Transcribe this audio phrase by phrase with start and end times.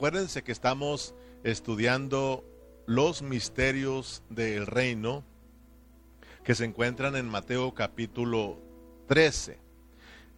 [0.00, 1.14] acuérdense que estamos
[1.44, 2.42] estudiando
[2.86, 5.24] los misterios del reino
[6.42, 8.56] que se encuentran en Mateo capítulo
[9.08, 9.58] 13.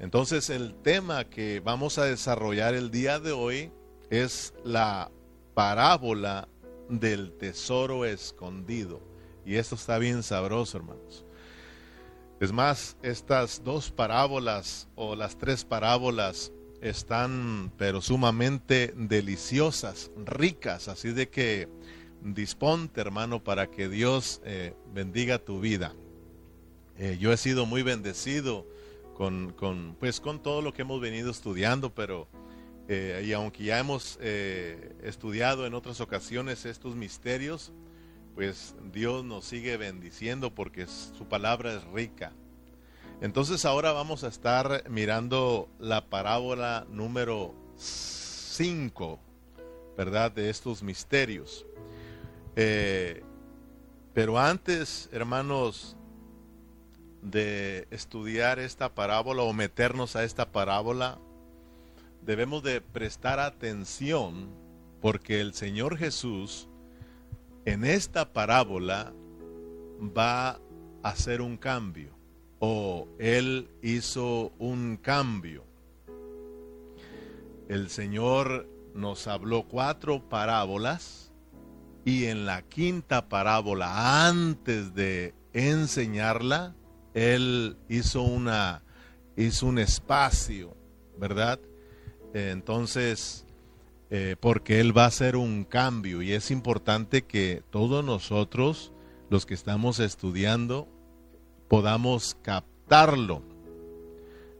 [0.00, 3.70] Entonces el tema que vamos a desarrollar el día de hoy
[4.10, 5.12] es la
[5.54, 6.48] parábola
[6.88, 9.00] del tesoro escondido.
[9.46, 11.24] Y esto está bien sabroso, hermanos.
[12.40, 16.50] Es más, estas dos parábolas o las tres parábolas
[16.82, 21.68] están pero sumamente deliciosas, ricas, así de que
[22.20, 25.94] disponte hermano para que Dios eh, bendiga tu vida.
[26.98, 28.66] Eh, yo he sido muy bendecido
[29.14, 32.28] con, con, pues, con todo lo que hemos venido estudiando, pero
[32.88, 34.18] eh, y aunque ya hemos
[35.02, 37.72] estudiado en otras ocasiones estos misterios,
[38.34, 42.32] pues Dios nos sigue bendiciendo porque su palabra es rica.
[43.22, 49.20] Entonces ahora vamos a estar mirando la parábola número 5,
[49.96, 50.32] ¿verdad?
[50.32, 51.64] De estos misterios.
[52.56, 53.22] Eh,
[54.12, 55.96] pero antes, hermanos,
[57.22, 61.20] de estudiar esta parábola o meternos a esta parábola,
[62.22, 64.50] debemos de prestar atención
[65.00, 66.68] porque el Señor Jesús
[67.66, 69.12] en esta parábola
[70.00, 70.58] va a
[71.04, 72.20] hacer un cambio
[72.64, 75.64] o Él hizo un cambio.
[77.68, 81.32] El Señor nos habló cuatro parábolas
[82.04, 86.76] y en la quinta parábola, antes de enseñarla,
[87.14, 88.84] él hizo una
[89.36, 90.76] hizo un espacio,
[91.18, 91.58] ¿verdad?
[92.32, 93.44] Entonces,
[94.10, 98.92] eh, porque él va a hacer un cambio y es importante que todos nosotros,
[99.30, 100.86] los que estamos estudiando,
[101.72, 103.40] podamos captarlo.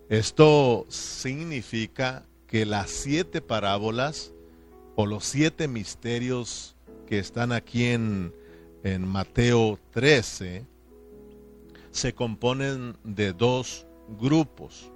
[0.08, 4.32] Esto significa que las siete parábolas
[4.96, 6.74] o los siete misterios
[7.06, 8.34] que están aquí en,
[8.82, 10.64] en Mateo 13
[11.90, 13.86] se componen de dos
[14.18, 14.90] grupos.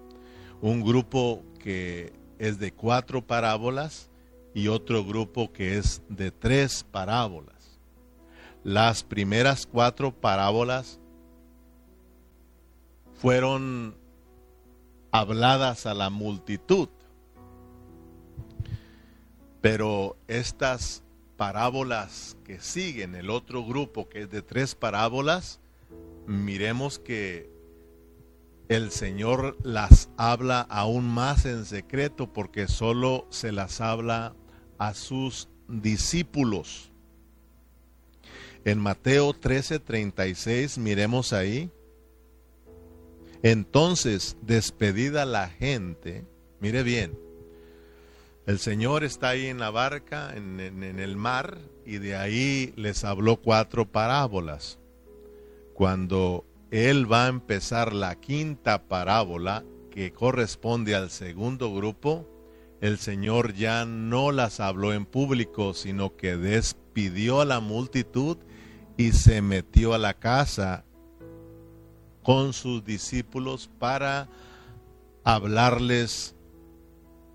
[0.62, 4.08] Un grupo que es de cuatro parábolas
[4.54, 7.78] y otro grupo que es de tres parábolas.
[8.64, 10.98] Las primeras cuatro parábolas
[13.20, 13.96] fueron
[15.10, 16.88] habladas a la multitud,
[19.60, 21.02] pero estas
[21.36, 25.60] parábolas que siguen, el otro grupo que es de tres parábolas,
[26.26, 27.50] miremos que
[28.68, 34.34] el Señor las habla aún más en secreto porque solo se las habla
[34.78, 36.90] a sus discípulos.
[38.64, 41.70] En Mateo 13:36 miremos ahí.
[43.42, 46.24] Entonces, despedida la gente,
[46.60, 47.18] mire bien,
[48.46, 53.38] el Señor está ahí en la barca, en, el mar, y de ahí les habló
[53.38, 54.78] cuatro parábolas.
[55.74, 62.28] Cuando Él va a empezar la quinta parábola, que corresponde al segundo grupo,
[62.80, 68.36] el Señor ya no las habló en público, sino que despidió a la multitud
[68.96, 70.84] y se metió a la casa
[72.26, 74.28] con sus discípulos para
[75.22, 76.34] hablarles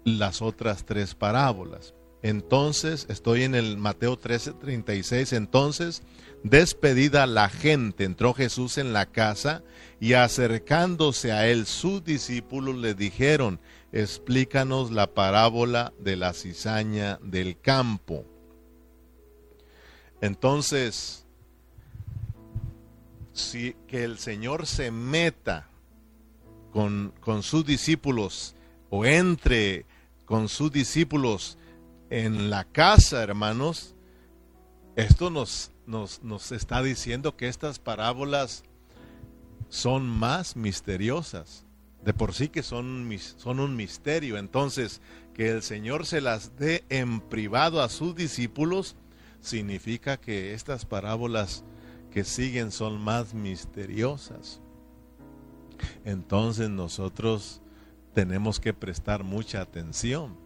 [0.04, 1.94] las otras tres parábolas.
[2.22, 5.32] Entonces, estoy en el Mateo 13, 36.
[5.32, 6.04] Entonces,
[6.44, 9.64] despedida la gente, entró Jesús en la casa
[10.02, 13.62] y acercándose a él sus discípulos le dijeron,
[13.94, 18.26] explícanos la parábola de la cizaña del campo.
[20.20, 21.26] Entonces,
[23.88, 25.68] que el Señor se meta
[26.72, 28.56] con, con sus discípulos
[28.90, 29.86] o entre
[30.26, 31.58] con sus discípulos
[32.10, 33.96] en la casa, hermanos,
[34.96, 38.64] esto nos, nos, nos está diciendo que estas parábolas
[39.70, 41.66] son más misteriosas.
[42.04, 44.38] De por sí que son, son un misterio.
[44.38, 45.02] Entonces,
[45.34, 48.96] que el Señor se las dé en privado a sus discípulos,
[49.40, 51.64] significa que estas parábolas
[52.12, 54.62] que siguen son más misteriosas.
[56.06, 57.62] Entonces nosotros
[58.14, 60.38] tenemos que prestar mucha atención.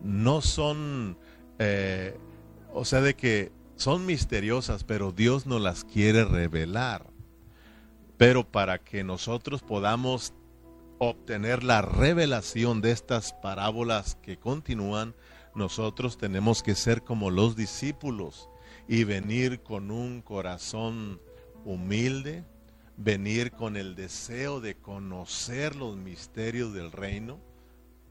[0.00, 1.18] No son,
[1.58, 2.16] eh,
[2.72, 7.06] o sea, de que son misteriosas, pero Dios no las quiere revelar.
[8.16, 10.34] Pero para que nosotros podamos
[10.98, 15.14] obtener la revelación de estas parábolas que continúan,
[15.54, 18.48] nosotros tenemos que ser como los discípulos
[18.88, 21.20] y venir con un corazón
[21.64, 22.44] humilde,
[22.96, 27.40] venir con el deseo de conocer los misterios del reino,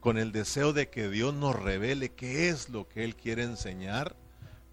[0.00, 4.16] con el deseo de que Dios nos revele qué es lo que Él quiere enseñar,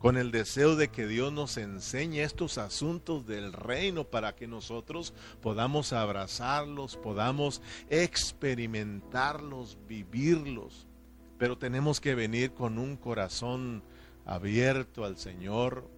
[0.02, 5.14] con el deseo de que Dios nos enseñe estos asuntos del reino para que nosotros
[5.42, 10.88] podamos abrazarlos, podamos experimentarlos, vivirlos.
[11.38, 13.84] Pero tenemos que venir con un corazón
[14.26, 15.90] abierto al Señor.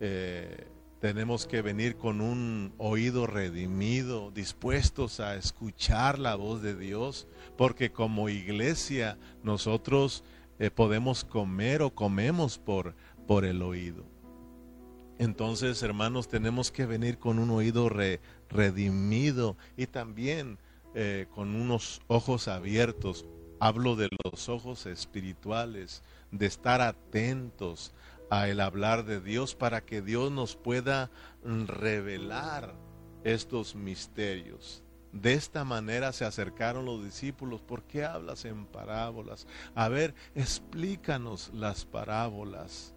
[0.00, 0.66] Eh,
[1.00, 7.26] tenemos que venir con un oído redimido, dispuestos a escuchar la voz de Dios,
[7.56, 10.22] porque como iglesia nosotros
[10.58, 12.94] eh, podemos comer o comemos por,
[13.26, 14.04] por el oído.
[15.18, 17.88] Entonces, hermanos, tenemos que venir con un oído
[18.48, 20.58] redimido y también
[20.94, 23.24] eh, con unos ojos abiertos.
[23.60, 26.02] Hablo de los ojos espirituales,
[26.32, 27.94] de estar atentos
[28.30, 31.10] a el hablar de Dios para que Dios nos pueda
[31.44, 32.74] revelar
[33.22, 34.82] estos misterios.
[35.12, 37.60] De esta manera se acercaron los discípulos.
[37.60, 39.46] ¿Por qué hablas en parábolas?
[39.74, 42.94] A ver, explícanos las parábolas.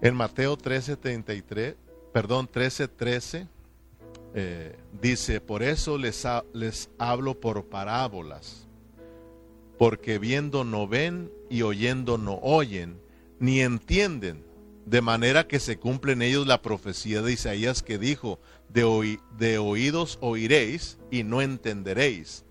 [0.00, 1.76] En Mateo 13:33,
[2.12, 3.48] perdón, 13:13
[4.34, 8.65] eh, dice, por eso les, les hablo por parábolas,
[9.78, 13.00] porque viendo no ven y oyendo no oyen
[13.38, 14.44] ni entienden,
[14.86, 20.18] de manera que se cumple en ellos la profecía de Isaías que dijo, de, oídos
[20.20, 22.44] oiréis y no entenderéis,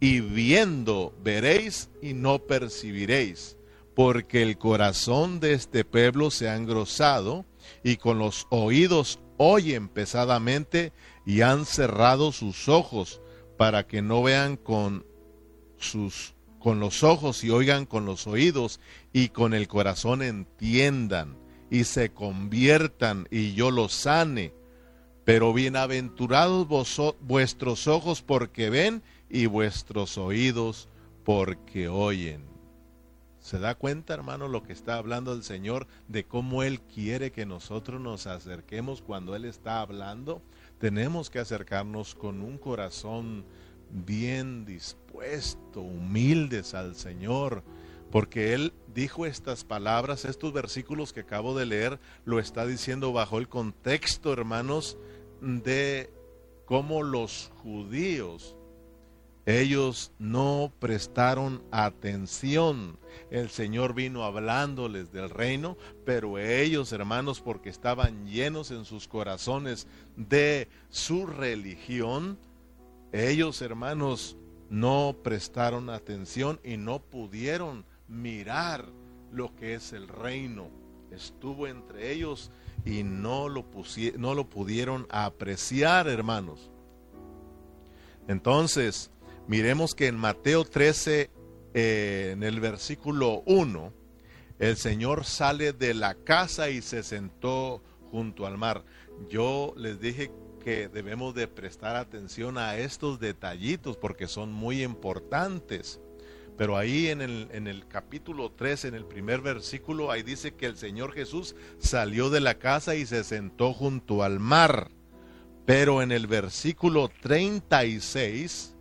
[0.00, 3.56] y viendo veréis y no percibiréis,
[3.94, 7.44] porque el corazón de este pueblo se ha engrosado,
[7.82, 10.92] y con los oídos oyen pesadamente,
[11.26, 13.20] y han cerrado sus ojos,
[13.56, 15.04] para que no vean con
[15.78, 18.80] sus con los ojos y oigan con los oídos
[19.12, 21.36] y con el corazón entiendan
[21.70, 24.52] y se conviertan y yo los sane.
[25.24, 26.66] Pero bienaventurados
[27.20, 30.88] vuestros ojos porque ven y vuestros oídos
[31.24, 32.48] porque oyen.
[33.38, 37.46] ¿Se da cuenta, hermano, lo que está hablando el Señor de cómo Él quiere que
[37.46, 40.42] nosotros nos acerquemos cuando Él está hablando?
[40.78, 43.44] Tenemos que acercarnos con un corazón
[43.90, 47.62] bien dispuesto, humildes al Señor,
[48.10, 53.38] porque Él dijo estas palabras, estos versículos que acabo de leer, lo está diciendo bajo
[53.38, 54.96] el contexto, hermanos,
[55.40, 56.10] de
[56.64, 58.56] cómo los judíos,
[59.48, 62.98] ellos no prestaron atención.
[63.30, 69.86] El Señor vino hablándoles del reino, pero ellos, hermanos, porque estaban llenos en sus corazones
[70.16, 72.38] de su religión,
[73.12, 74.36] ellos, hermanos,
[74.70, 78.86] no prestaron atención y no pudieron mirar
[79.32, 80.68] lo que es el reino.
[81.10, 82.50] Estuvo entre ellos
[82.84, 83.64] y no lo,
[84.18, 86.70] no lo pudieron apreciar, hermanos.
[88.26, 89.10] Entonces,
[89.46, 91.30] miremos que en Mateo 13,
[91.74, 93.92] eh, en el versículo 1,
[94.58, 98.84] el Señor sale de la casa y se sentó junto al mar.
[99.30, 106.00] Yo les dije que debemos de prestar atención a estos detallitos porque son muy importantes.
[106.56, 110.66] Pero ahí en el, en el capítulo 3, en el primer versículo, ahí dice que
[110.66, 114.90] el Señor Jesús salió de la casa y se sentó junto al mar.
[115.64, 118.74] Pero en el versículo 36,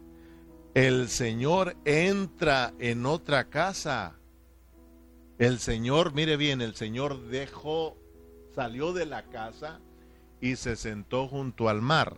[0.74, 4.16] el Señor entra en otra casa.
[5.38, 7.96] El Señor, mire bien, el Señor dejó,
[8.56, 9.82] salió de la casa
[10.42, 12.18] y se sentó junto al mar.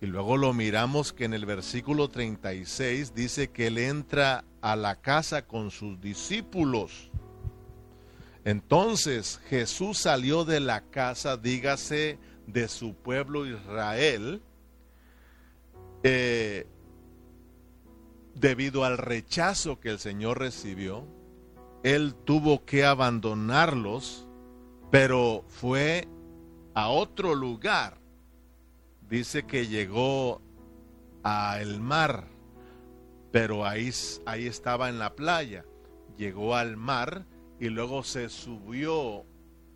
[0.00, 5.00] Y luego lo miramos que en el versículo 36 dice que él entra a la
[5.00, 7.10] casa con sus discípulos.
[8.44, 12.18] Entonces Jesús salió de la casa, dígase,
[12.48, 14.42] de su pueblo Israel,
[16.02, 16.66] eh,
[18.34, 21.06] debido al rechazo que el Señor recibió.
[21.84, 24.26] Él tuvo que abandonarlos,
[24.90, 26.08] pero fue
[26.74, 27.98] a otro lugar.
[29.08, 30.40] Dice que llegó
[31.22, 32.28] al mar,
[33.30, 33.90] pero ahí,
[34.26, 35.64] ahí estaba en la playa.
[36.16, 37.26] Llegó al mar
[37.58, 39.24] y luego se subió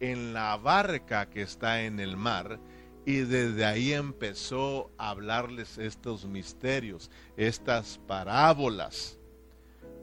[0.00, 2.60] en la barca que está en el mar
[3.06, 9.16] y desde ahí empezó a hablarles estos misterios, estas parábolas.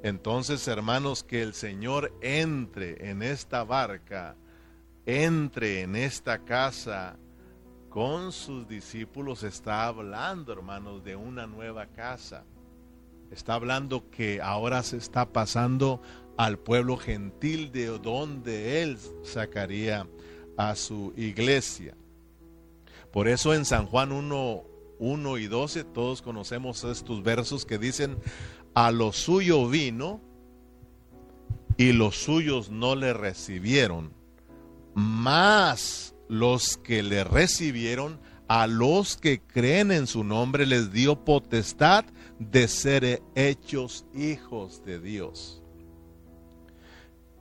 [0.03, 4.37] Entonces, hermanos, que el Señor entre en esta barca
[5.05, 7.17] entre en esta casa
[7.89, 12.43] con sus discípulos, está hablando, hermanos, de una nueva casa.
[13.29, 16.01] Está hablando que ahora se está pasando
[16.37, 20.07] al pueblo gentil de donde él sacaría
[20.57, 21.95] a su iglesia.
[23.11, 24.63] Por eso en San Juan 1,
[24.99, 28.17] 1 y 12 todos conocemos estos versos que dicen,
[28.73, 30.19] a lo suyo vino
[31.77, 34.13] y los suyos no le recibieron,
[34.93, 42.05] más los que le recibieron, a los que creen en su nombre les dio potestad
[42.39, 45.63] de ser hechos hijos de Dios.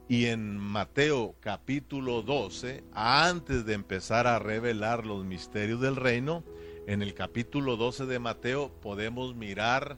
[0.08, 6.44] Y en Mateo capítulo 12, antes de empezar a revelar los misterios del reino,
[6.86, 9.96] en el capítulo 12 de Mateo podemos mirar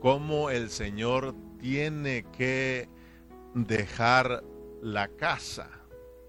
[0.00, 2.88] cómo el Señor tiene que
[3.54, 4.42] dejar
[4.80, 5.68] la casa,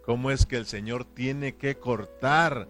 [0.05, 2.67] cómo es que el Señor tiene que cortar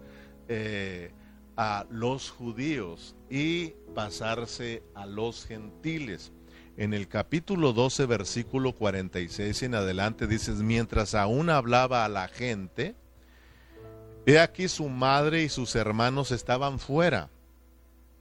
[0.48, 1.12] eh,
[1.56, 6.32] a los judíos y pasarse a los gentiles.
[6.76, 12.96] En el capítulo 12, versículo 46 en adelante dices, mientras aún hablaba a la gente,
[14.24, 17.28] he aquí su madre y sus hermanos estaban fuera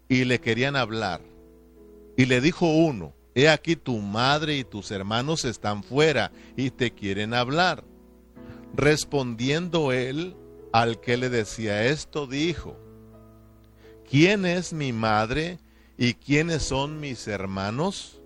[0.10, 1.22] y le querían hablar.
[2.18, 6.92] Y le dijo uno, he aquí tu madre y tus hermanos están fuera y te
[6.92, 7.86] quieren hablar.
[8.74, 10.36] Respondiendo él
[10.72, 12.78] al que le decía esto, dijo,
[14.10, 15.60] ¿quién es mi madre
[15.98, 18.22] y quiénes son mis hermanos?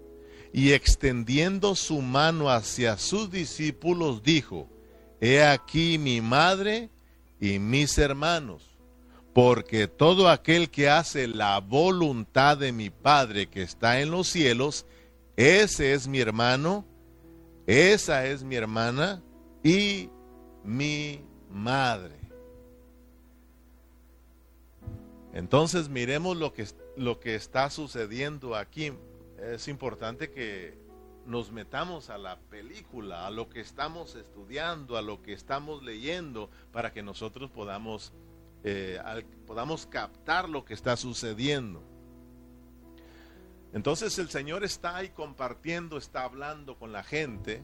[0.54, 4.70] Y extendiendo su mano hacia sus discípulos, dijo,
[5.20, 6.90] He aquí mi madre
[7.40, 8.76] y mis hermanos
[9.36, 14.86] porque todo aquel que hace la voluntad de mi Padre que está en los cielos,
[15.36, 16.86] ese es mi hermano,
[17.68, 19.22] esa es mi hermana
[19.62, 20.10] y
[20.66, 22.16] mi madre.
[25.34, 26.66] Entonces miremos lo que,
[26.98, 28.92] lo que está sucediendo aquí.
[29.38, 30.78] Es importante que
[31.26, 36.50] nos metamos a la película, a lo que estamos estudiando, a lo que estamos leyendo,
[36.72, 38.14] para que nosotros podamos
[38.64, 39.00] eh,
[39.46, 41.84] podamos captar lo que está sucediendo.
[43.74, 47.62] Entonces el Señor está ahí compartiendo, está hablando con la gente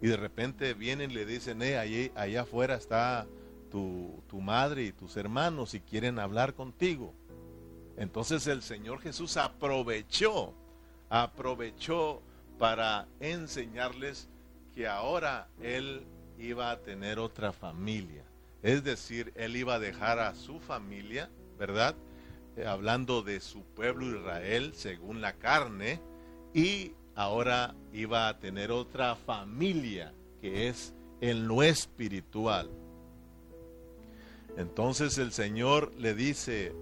[0.00, 3.26] y de repente vienen y le dicen, eh, allá afuera está
[3.70, 7.12] tu, tu madre y tus hermanos y quieren hablar contigo.
[7.96, 10.54] Entonces el Señor Jesús aprovechó,
[11.10, 12.22] aprovechó
[12.58, 14.28] para enseñarles
[14.74, 16.06] que ahora Él
[16.38, 18.24] iba a tener otra familia.
[18.62, 21.94] Es decir, él iba a dejar a su familia, ¿verdad?
[22.56, 26.00] Eh, hablando de su pueblo Israel según la carne,
[26.54, 32.70] y ahora iba a tener otra familia que es en lo espiritual.
[34.56, 36.72] Entonces el Señor le dice,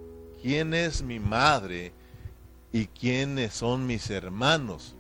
[0.43, 1.93] ¿quién es mi madre
[2.71, 4.95] y quiénes son mis hermanos?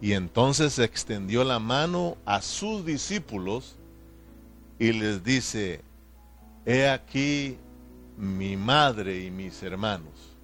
[0.00, 3.76] Y entonces extendió la mano a sus discípulos
[4.78, 5.82] y les dice,
[6.64, 7.58] He aquí
[8.16, 10.37] mi madre y mis hermanos,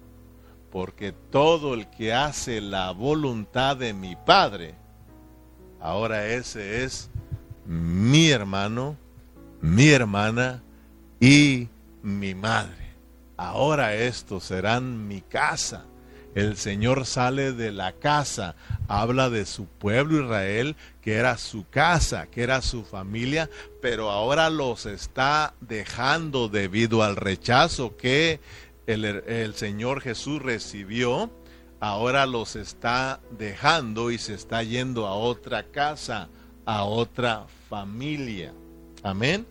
[0.75, 4.75] porque todo el que hace la voluntad de mi Padre,
[5.79, 7.09] ahora ese es
[7.65, 8.97] mi hermano,
[9.61, 10.61] mi hermana
[11.17, 11.69] y
[12.03, 12.93] mi madre.
[13.37, 15.85] Ahora estos serán mi casa
[16.35, 18.55] el Señor sale de la casa,
[18.89, 23.49] habla de su pueblo Israel, que era su casa, que era su familia,
[23.81, 28.41] pero ahora los está dejando debido al rechazo que
[28.87, 31.29] el, Señor Jesús recibió.
[31.79, 36.29] Ahora los está dejando y se está yendo a otra casa,
[36.65, 38.53] a otra familia.
[39.03, 39.45] Amén.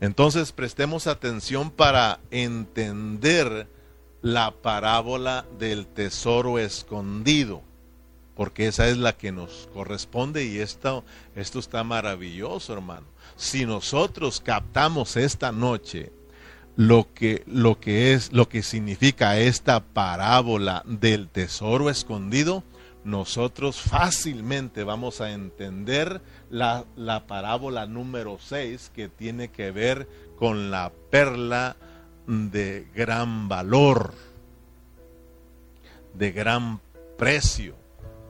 [0.00, 3.68] Entonces prestemos atención para entender
[4.22, 7.62] la parábola del tesoro escondido,
[8.34, 11.04] porque esa es la que nos corresponde y esto,
[11.34, 13.06] esto está maravilloso, hermano.
[13.36, 16.12] Si nosotros captamos esta noche
[16.76, 22.64] lo que, lo que es, lo que significa esta parábola del tesoro escondido,
[23.04, 30.70] nosotros fácilmente vamos a entender la, la parábola número 6 que tiene que ver con
[30.70, 31.76] la perla
[32.26, 34.14] de gran valor,
[36.14, 36.80] de gran
[37.18, 37.74] precio.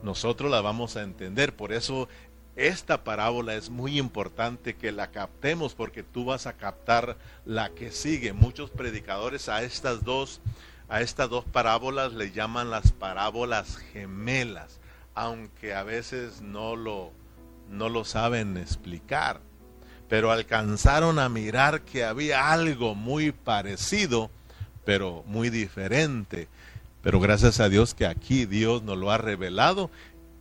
[0.02, 1.54] Nosotros la vamos a entender.
[1.56, 2.08] Por eso
[2.56, 7.90] esta parábola es muy importante que la captemos porque tú vas a captar la que
[7.90, 8.32] sigue.
[8.32, 10.40] Muchos predicadores a estas dos
[10.88, 14.78] a estas dos parábolas le llaman las parábolas gemelas,
[15.14, 17.11] aunque a veces no lo
[17.70, 19.40] no lo saben explicar
[20.08, 24.30] pero alcanzaron a mirar que había algo muy parecido,
[24.84, 26.49] pero muy diferente.
[27.02, 29.90] Pero gracias a Dios que aquí Dios nos lo ha revelado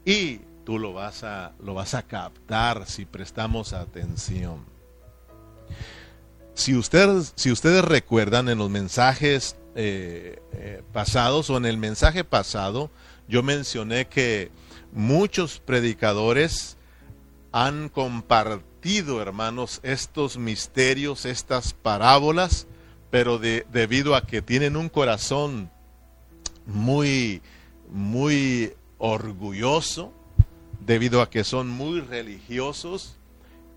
[0.05, 4.65] y tú lo vas a, lo vas a captar si prestamos atención.
[6.53, 12.23] Si ustedes, si ustedes recuerdan en los mensajes eh, eh, pasados o en el mensaje
[12.23, 12.91] pasado,
[13.27, 14.51] yo mencioné que
[14.91, 16.77] muchos predicadores
[17.51, 22.67] han compartido, hermanos, estos misterios, estas parábolas,
[23.09, 25.69] pero debido a que tienen un corazón
[26.65, 27.41] muy,
[27.89, 30.13] muy orgulloso,
[30.85, 33.17] debido a que son muy religiosos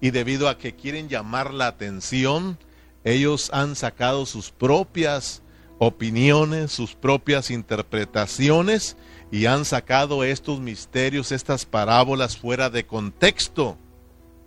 [0.00, 2.58] y debido a que quieren llamar la atención,
[3.04, 5.42] ellos han sacado sus propias
[5.78, 8.96] opiniones, sus propias interpretaciones
[9.30, 13.76] y han sacado estos misterios, estas parábolas fuera de contexto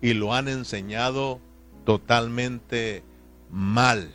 [0.02, 1.40] y lo han enseñado
[1.86, 3.04] totalmente
[3.52, 4.12] mal,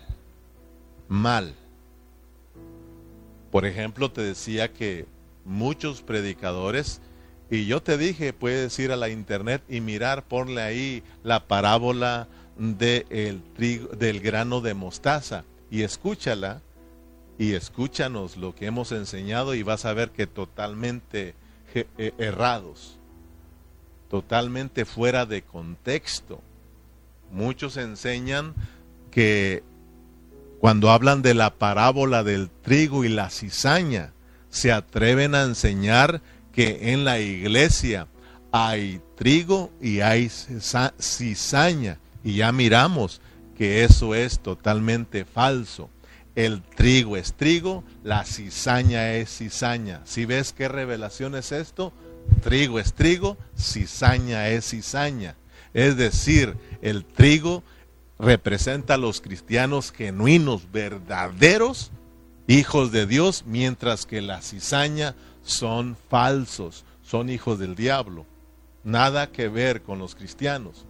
[1.09, 1.55] mal.
[3.51, 5.07] Por ejemplo, te decía que
[5.45, 7.01] muchos predicadores,
[7.54, 12.26] y yo te dije, puedes ir a la internet y mirar, ponle ahí la parábola
[12.58, 16.62] de trigo, del grano de mostaza y escúchala
[17.38, 21.34] y escúchanos lo que hemos enseñado y vas a ver que totalmente
[21.75, 22.99] eh, errados,
[24.08, 26.40] totalmente fuera de contexto.
[27.32, 28.54] Muchos enseñan
[29.11, 29.62] que
[30.61, 34.12] cuando hablan de la parábola del trigo y la cizaña,
[34.54, 36.23] se atreven a enseñar
[36.54, 38.06] que en la iglesia
[38.52, 40.30] hay trigo y hay
[41.00, 41.99] cizaña.
[42.23, 43.20] Y ya miramos
[43.58, 45.90] que eso es totalmente falso.
[46.37, 50.00] El trigo es trigo, la cizaña es cizaña.
[50.04, 51.92] Si ves qué revelación es esto,
[52.42, 55.37] trigo es trigo, cizaña es cizaña.
[55.75, 57.64] Es decir, el trigo
[58.18, 61.90] representa a los cristianos genuinos, verdaderos,
[62.46, 65.14] hijos de Dios, mientras que la cizaña
[65.45, 68.27] son falsos, son hijos del diablo.
[68.83, 70.85] Nada que ver con los cristianos.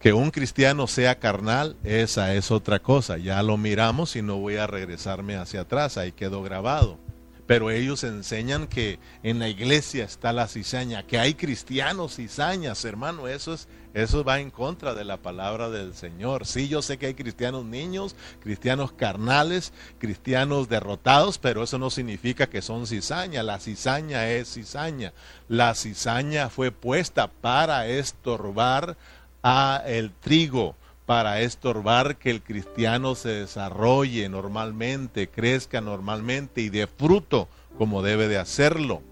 [0.00, 3.18] Que un cristiano sea carnal, esa es otra cosa.
[3.18, 6.98] Ya lo miramos y no voy a regresarme hacia atrás, ahí quedó grabado.
[7.46, 13.26] Pero ellos enseñan que en la iglesia está la cizaña, que hay cristianos cizañas, hermano,
[13.26, 13.68] eso es
[14.02, 16.46] eso va en contra de la palabra del Señor.
[16.46, 22.48] Sí, yo sé que hay cristianos niños, cristianos carnales, cristianos derrotados, pero eso no significa
[22.48, 23.42] que son cizaña.
[23.42, 25.12] La cizaña es cizaña.
[25.48, 28.96] La cizaña fue puesta para estorbar
[29.42, 36.86] a el trigo, para estorbar que el cristiano se desarrolle normalmente, crezca normalmente y dé
[36.86, 39.02] fruto como debe de hacerlo.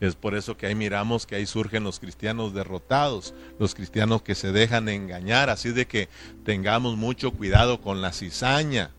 [0.00, 4.34] Es por eso que ahí miramos que ahí surgen los cristianos derrotados, los cristianos que
[4.34, 6.08] se dejan engañar, así de que
[6.44, 8.90] tengamos mucho cuidado con la cizaña.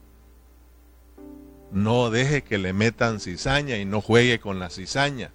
[1.72, 5.32] No deje que le metan cizaña y no juegue con la cizaña.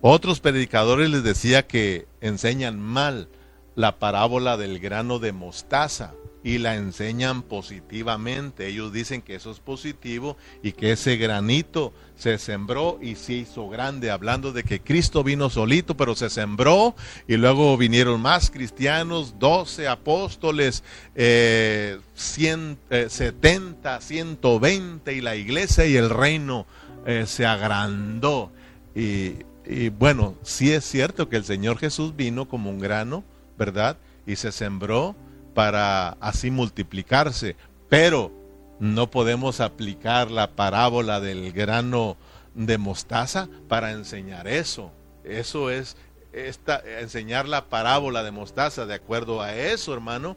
[0.00, 3.28] Otros predicadores les decía que enseñan mal
[3.74, 8.66] la parábola del grano de mostaza y la enseñan positivamente.
[8.66, 13.68] Ellos dicen que eso es positivo y que ese granito se sembró y se hizo
[13.68, 16.94] grande, hablando de que Cristo vino solito, pero se sembró
[17.26, 26.10] y luego vinieron más cristianos, 12 apóstoles, eh, 70, 120 y la iglesia y el
[26.10, 26.66] reino
[27.06, 28.50] eh, se agrandó.
[28.94, 33.24] Y y bueno, sí es cierto que el Señor Jesús vino como un grano,
[33.58, 33.96] ¿verdad?
[34.26, 35.14] Y se sembró
[35.54, 37.56] para así multiplicarse,
[37.88, 38.32] pero
[38.80, 42.16] no podemos aplicar la parábola del grano
[42.54, 44.90] de mostaza para enseñar eso.
[45.24, 45.96] Eso es
[46.32, 50.36] esta, enseñar la parábola de mostaza de acuerdo a eso, hermano,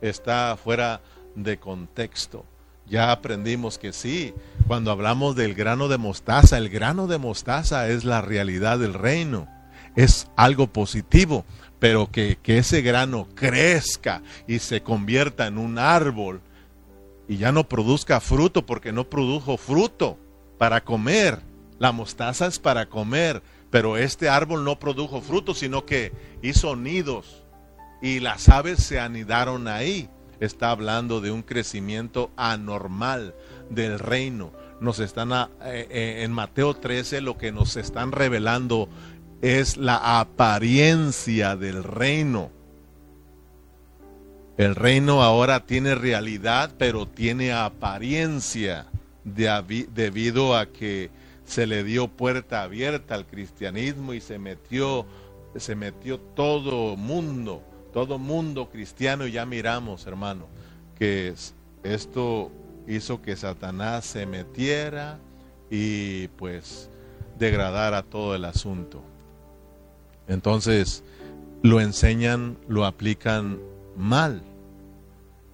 [0.00, 1.00] está fuera
[1.34, 2.44] de contexto.
[2.88, 4.32] Ya aprendimos que sí,
[4.66, 9.48] cuando hablamos del grano de mostaza, el grano de mostaza es la realidad del reino,
[9.96, 11.44] es algo positivo,
[11.78, 16.40] pero que, ese grano crezca y se convierta en un árbol
[17.28, 20.18] y ya no produzca fruto porque no produjo fruto
[20.58, 21.40] para comer.
[21.78, 26.12] La mostaza es para comer, pero este árbol no produjo fruto, sino que
[26.42, 27.44] hizo nidos
[28.00, 30.08] y las aves se anidaron ahí
[30.40, 33.34] está hablando de un crecimiento anormal
[33.70, 34.52] del reino.
[34.80, 38.88] Nos están eh, eh, en Mateo 13 lo que nos están revelando
[39.42, 42.50] es la apariencia del reino.
[44.56, 48.86] El reino ahora tiene realidad, pero tiene apariencia
[49.24, 51.10] debido a que
[51.44, 55.06] se le dio puerta abierta al cristianismo y se metió
[55.56, 57.62] se metió todo mundo
[57.96, 60.48] todo mundo cristiano ya miramos, hermano,
[60.98, 61.32] que
[61.82, 62.50] esto
[62.86, 65.18] hizo que Satanás se metiera
[65.70, 66.90] y pues
[67.38, 69.02] degradara todo el asunto.
[70.28, 71.02] Entonces,
[71.62, 73.58] lo enseñan, lo aplican
[73.96, 74.42] mal.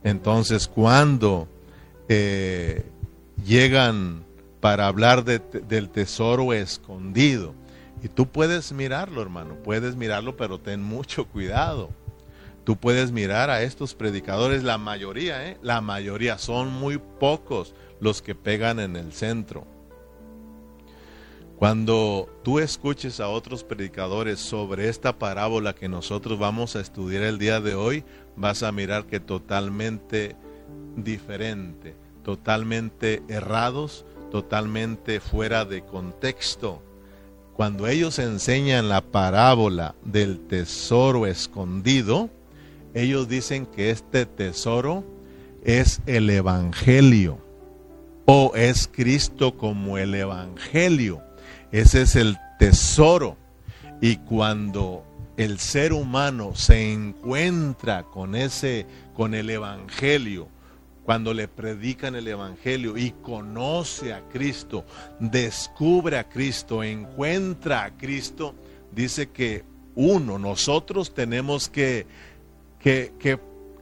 [0.04, 1.48] Entonces, cuando
[2.08, 2.84] eh,
[3.44, 4.24] llegan
[4.60, 7.52] para hablar del tesoro escondido.
[8.00, 11.90] Y tú puedes mirarlo, hermano, puedes mirarlo, pero ten mucho cuidado.
[12.64, 15.58] Tú puedes mirar a estos predicadores, la mayoría, ¿eh?
[15.62, 19.66] la mayoría, son muy pocos los que pegan en el centro.
[21.62, 27.38] Cuando tú escuches a otros predicadores sobre esta parábola que nosotros vamos a estudiar el
[27.38, 28.02] día de hoy,
[28.34, 30.34] vas a mirar que totalmente
[30.96, 31.94] diferente,
[32.24, 36.82] totalmente errados, totalmente fuera de contexto.
[37.54, 42.28] Cuando ellos enseñan la parábola del tesoro escondido,
[42.92, 45.04] ellos dicen que este tesoro
[45.62, 47.38] es el Evangelio
[48.26, 51.22] o es Cristo como el Evangelio.
[51.72, 53.36] Ese es el tesoro.
[54.00, 55.04] Y cuando
[55.36, 60.48] el ser humano se encuentra con ese, con el Evangelio,
[61.04, 64.84] cuando le predican el Evangelio y conoce a Cristo,
[65.18, 68.54] descubre a Cristo, encuentra a Cristo,
[68.92, 72.06] dice que uno, nosotros tenemos que,
[72.78, 73.12] que,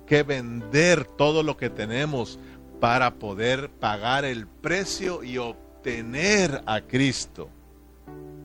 [0.07, 2.39] que, vender todo lo que tenemos
[2.81, 7.49] para poder pagar el precio y obtener a Cristo.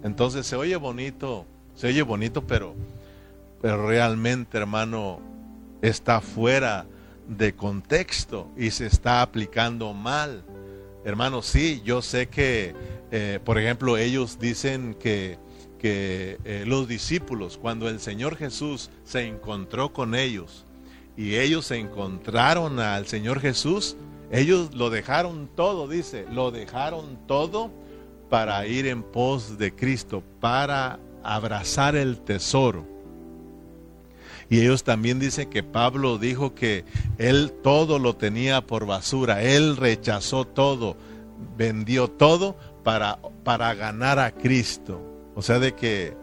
[0.06, 2.76] Entonces se oye bonito, se oye bonito, pero,
[3.63, 5.20] realmente, hermano,
[5.82, 6.86] está fuera
[7.28, 10.44] de contexto y se está aplicando mal.
[11.06, 12.76] Hermano, sí, yo sé que,
[13.10, 15.39] eh, por ejemplo, ellos dicen que,
[15.80, 20.65] que eh, los discípulos, cuando el Señor Jesús se encontró con ellos
[21.18, 23.98] y ellos se encontraron al Señor Jesús,
[24.32, 27.72] ellos lo dejaron todo, dice, lo dejaron todo
[28.36, 32.86] para ir en pos de Cristo, para abrazar el tesoro.
[34.50, 36.84] Y ellos también dicen que Pablo dijo que
[37.17, 40.98] él todo lo tenía por basura, él rechazó todo,
[41.56, 45.00] vendió todo para, para ganar a Cristo.
[45.34, 46.13] O sea, de que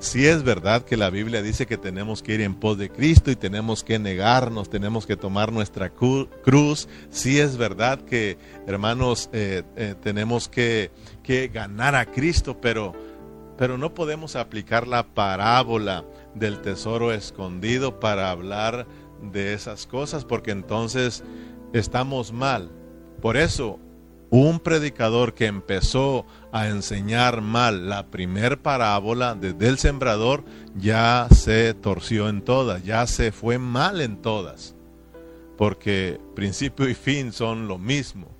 [0.00, 3.32] si es verdad que la Biblia dice que tenemos que ir en pos de Cristo
[3.32, 6.88] y tenemos que negarnos, tenemos que tomar nuestra cruz.
[7.10, 10.92] Si es verdad que, hermanos, eh, eh, tenemos que,
[11.24, 12.94] que ganar a Cristo, pero,
[13.56, 18.86] pero no podemos aplicar la parábola del tesoro escondido para hablar
[19.20, 21.24] de esas cosas, porque entonces
[21.72, 22.70] estamos mal.
[23.20, 23.80] Por eso,
[24.30, 30.44] un predicador que empezó a enseñar mal la primer parábola desde el sembrador,
[30.76, 34.74] ya se torció en todas, ya se fue mal en todas,
[35.56, 38.38] porque principio y fin son lo mismo.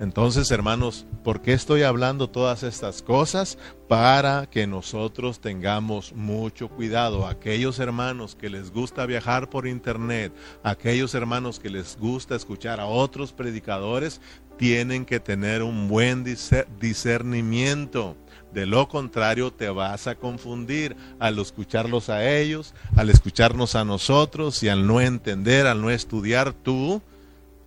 [0.00, 3.58] Entonces, hermanos, ¿por qué estoy hablando todas estas cosas?
[3.86, 7.26] Para que nosotros tengamos mucho cuidado.
[7.26, 12.86] Aquellos hermanos que les gusta viajar por internet, aquellos hermanos que les gusta escuchar a
[12.86, 14.22] otros predicadores,
[14.60, 18.14] tienen que tener un buen discernimiento.
[18.52, 24.62] De lo contrario, te vas a confundir al escucharlos a ellos, al escucharnos a nosotros
[24.62, 27.00] y al no entender, al no estudiar tú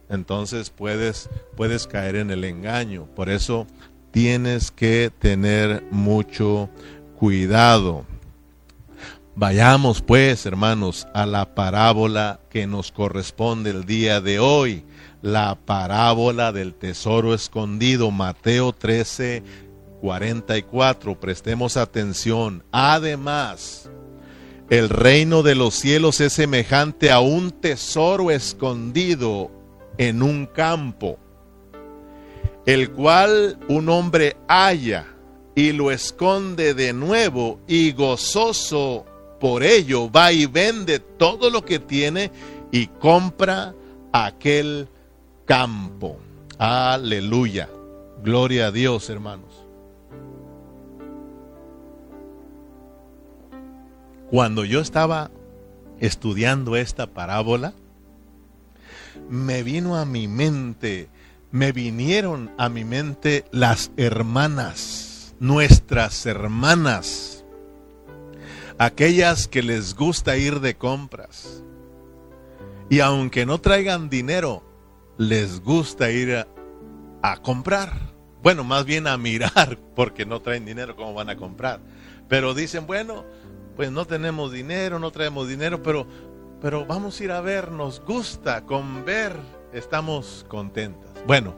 [0.07, 3.07] entonces puedes, puedes caer en el engaño.
[3.15, 3.65] Por eso
[4.11, 6.69] tienes que tener mucho
[7.17, 8.05] cuidado.
[9.35, 14.85] Vayamos pues, hermanos, a la parábola que nos corresponde el día de hoy,
[15.23, 19.41] la parábola del tesoro escondido, Mateo 13,
[20.01, 21.17] 44.
[21.17, 22.61] Prestemos atención.
[22.73, 23.89] Además,
[24.69, 29.49] el reino de los cielos es semejante a un tesoro escondido
[29.97, 31.17] en un campo,
[32.65, 35.05] el cual un hombre halla
[35.55, 39.05] y lo esconde de nuevo y gozoso
[39.39, 42.29] por ello va y vende todo lo que tiene
[42.71, 43.73] y compra
[44.11, 44.89] aquel
[45.45, 46.17] campo.
[46.57, 47.69] Aleluya.
[48.23, 49.63] Gloria a Dios, hermanos.
[54.29, 55.29] Cuando yo estaba
[55.99, 57.73] estudiando esta parábola,
[59.29, 61.09] me vino a mi mente,
[61.51, 67.45] me vinieron a mi mente las hermanas, nuestras hermanas,
[68.79, 71.63] aquellas que les gusta ir de compras.
[72.89, 74.63] Y aunque no traigan dinero,
[75.17, 76.45] les gusta ir
[77.21, 77.93] a, comprar.
[78.41, 81.79] Bueno, más bien a mirar, porque no traen dinero, ¿cómo van a comprar?
[82.27, 83.25] Pero dicen, bueno,
[83.75, 86.07] pues no tenemos dinero, no traemos dinero, pero
[86.63, 89.35] pero vamos a ir a ver, nos gusta, con ver
[89.73, 91.11] estamos contentas.
[91.27, 91.53] Bueno,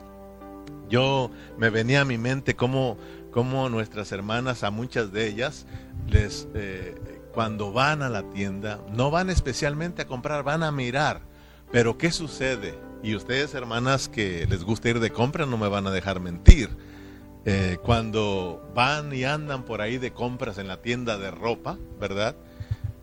[0.90, 2.98] yo me venía a mi mente cómo,
[3.30, 5.68] cómo nuestras hermanas, a muchas de ellas,
[6.08, 6.96] les, eh,
[7.36, 11.22] cuando van a la tienda, no van especialmente a comprar, van a mirar.
[11.72, 12.74] Pero ¿qué sucede?
[13.06, 16.70] Y ustedes, hermanas, que les gusta ir de compra, no me van a dejar mentir.
[17.48, 22.36] eh, cuando van y andan por ahí de compras en la tienda de ropa, ¿verdad?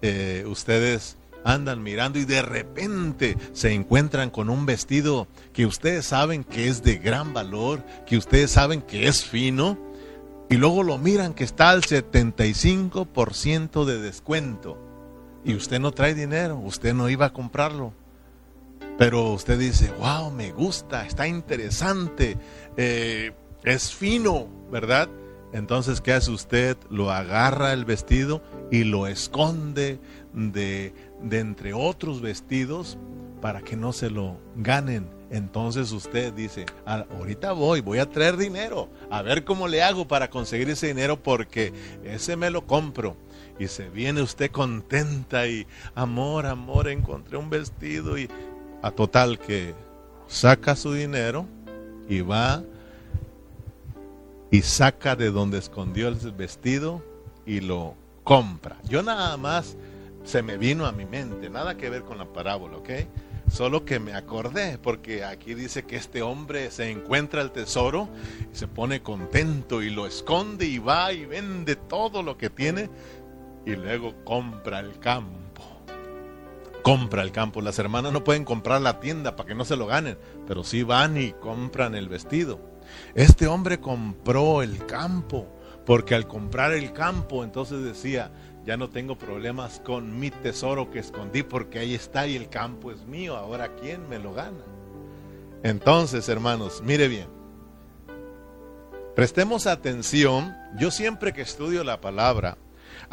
[0.03, 6.43] Eh, ustedes andan mirando y de repente se encuentran con un vestido que ustedes saben
[6.43, 9.79] que es de gran valor, que ustedes saben que es fino,
[10.51, 14.77] y luego lo miran que está al 75% de descuento
[15.45, 17.93] y usted no trae dinero, usted no iba a comprarlo.
[19.03, 22.39] Pero usted dice, wow, me gusta, está interesante,
[22.77, 23.33] eh,
[23.65, 25.09] es fino, ¿verdad?
[25.53, 26.77] Entonces, ¿qué hace usted?
[26.89, 29.99] Lo agarra el vestido y lo esconde
[30.33, 32.97] de, de entre otros vestidos
[33.41, 35.11] para que no se lo ganen.
[35.33, 40.07] Entonces usted dice, ah, ahorita voy, voy a traer dinero, a ver cómo le hago
[40.07, 41.73] para conseguir ese dinero porque
[42.05, 43.17] ese me lo compro.
[43.59, 48.29] Y se viene usted contenta y amor, amor, encontré un vestido y
[48.83, 49.75] a total que
[50.27, 51.47] saca su dinero
[52.09, 52.63] y va
[54.51, 57.03] y saca de donde escondió el vestido
[57.47, 58.77] y lo compra.
[58.85, 59.77] Yo nada más
[60.25, 62.91] se me vino a mi mente, nada que ver con la parábola, ¿ok?
[63.51, 68.09] Solo que me acordé, porque aquí dice que este hombre se encuentra el tesoro
[68.53, 72.89] y se pone contento y lo esconde y va y vende todo lo que tiene
[73.67, 75.52] y luego compra el campo.
[76.83, 77.61] Compra el campo.
[77.61, 80.83] Las hermanas no pueden comprar la tienda para que no se lo ganen, pero sí
[80.83, 82.61] van y compran el vestido.
[83.15, 85.47] Este hombre compró el campo,
[85.87, 88.33] porque al comprar el campo entonces decía,
[88.65, 92.91] ya no tengo problemas con mi tesoro que escondí porque ahí está y el campo
[92.91, 93.37] es mío.
[93.37, 94.65] Ahora, ¿quién me lo gana?
[95.63, 97.29] Entonces, hermanos, mire bien.
[99.15, 100.57] Prestemos atención.
[100.79, 102.57] Yo siempre que estudio la palabra,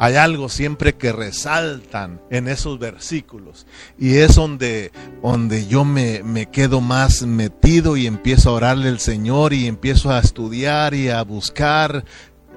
[0.02, 3.66] hay algo siempre que resaltan en esos versículos.
[3.98, 8.98] Y es donde, donde yo me, me quedo más metido y empiezo a orarle al
[8.98, 12.06] Señor y empiezo a estudiar y a buscar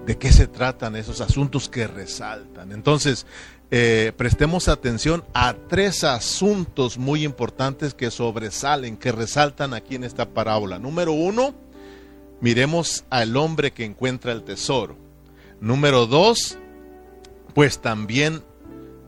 [0.06, 2.72] de qué se tratan esos asuntos que resaltan.
[2.72, 3.26] Entonces,
[3.72, 10.30] eh, prestemos atención a tres asuntos muy importantes que sobresalen, que resaltan aquí en esta
[10.30, 10.80] parábola.
[10.80, 11.54] Número uno,
[12.40, 14.96] miremos al hombre que encuentra el tesoro.
[15.60, 16.58] Número dos,
[17.54, 18.44] pues también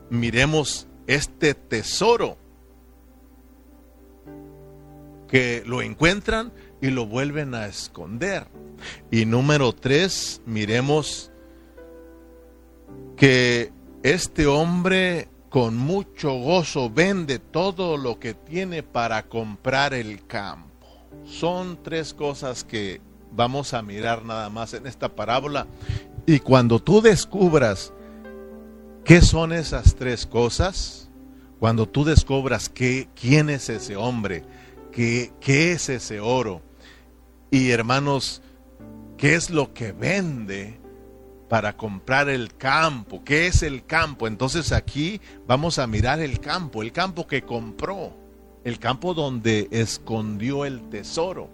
[0.09, 2.37] miremos este tesoro
[5.27, 8.47] que lo encuentran y lo vuelven a esconder.
[9.11, 11.31] Y número tres, miremos
[13.17, 13.71] que
[14.03, 20.85] este hombre con mucho gozo vende todo lo que tiene para comprar el campo.
[21.25, 25.65] Son tres cosas que vamos a mirar nada más en esta parábola.
[26.25, 27.93] Y cuando tú descubras
[29.05, 31.09] qué son esas tres cosas,
[31.59, 34.43] cuando tú descubras que, quién es ese hombre,
[34.91, 36.61] qué, qué es ese oro,
[37.49, 38.41] y hermanos,
[39.17, 40.77] ¿Qué es lo que vende
[41.47, 43.23] para comprar el campo?
[43.23, 44.27] ¿Qué es el campo?
[44.27, 48.13] Entonces aquí vamos a mirar el campo, el campo que compró,
[48.65, 51.49] el campo donde escondió el tesoro.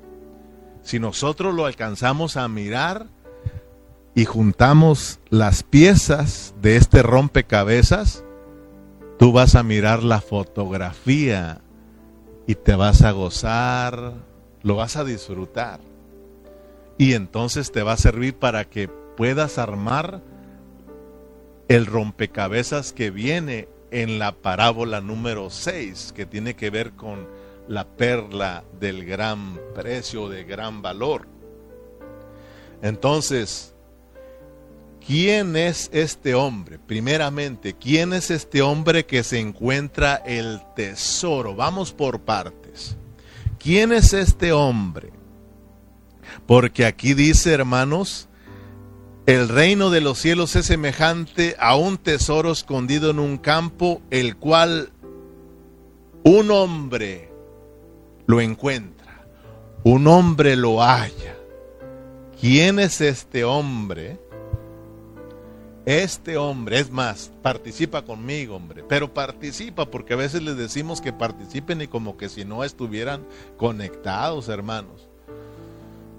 [0.81, 3.07] Si nosotros lo alcanzamos a mirar
[4.13, 8.23] y juntamos las piezas de este rompecabezas,
[9.17, 11.61] tú vas a mirar la fotografía
[12.47, 14.13] y te vas a gozar,
[14.63, 15.79] lo vas a disfrutar
[16.97, 20.21] y entonces te va a servir para que puedas armar
[21.67, 27.27] el rompecabezas que viene en la parábola número 6, que tiene que ver con
[27.67, 31.27] la perla del gran precio, de gran valor.
[32.81, 33.70] Entonces,
[35.05, 36.79] ¿quién es este hombre?
[36.79, 41.55] Primeramente, ¿quién es este hombre que se encuentra el tesoro?
[41.55, 42.97] Vamos por partes.
[43.59, 45.11] ¿Quién es este hombre?
[46.47, 48.27] Porque aquí dice, hermanos,
[49.25, 54.35] el reino de los cielos es semejante a un tesoro escondido en un campo, el
[54.37, 54.91] cual
[56.23, 57.31] un hombre
[58.25, 59.25] lo encuentra,
[59.83, 61.35] un hombre lo halla.
[62.39, 64.19] ¿Quién es este hombre?
[65.85, 71.11] Este hombre, es más, participa conmigo, hombre, pero participa porque a veces les decimos que
[71.11, 73.25] participen y como que si no estuvieran
[73.57, 75.07] conectados, hermanos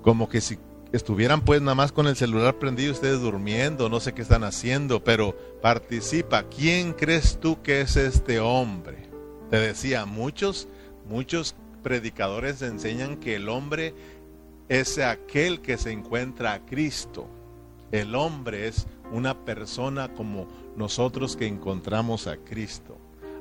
[0.02, 0.58] como que si
[0.92, 5.02] estuvieran pues nada más con el celular prendido ustedes durmiendo, no sé qué están haciendo,
[5.02, 6.42] pero participa.
[6.44, 9.08] ¿Quién crees tú que es este hombre?
[9.48, 10.68] Te decía, muchos,
[11.08, 13.94] muchos predicadores enseñan que el hombre
[14.68, 17.26] es aquel que se encuentra a Cristo.
[17.92, 22.96] El hombre es una persona como nosotros que encontramos a Cristo.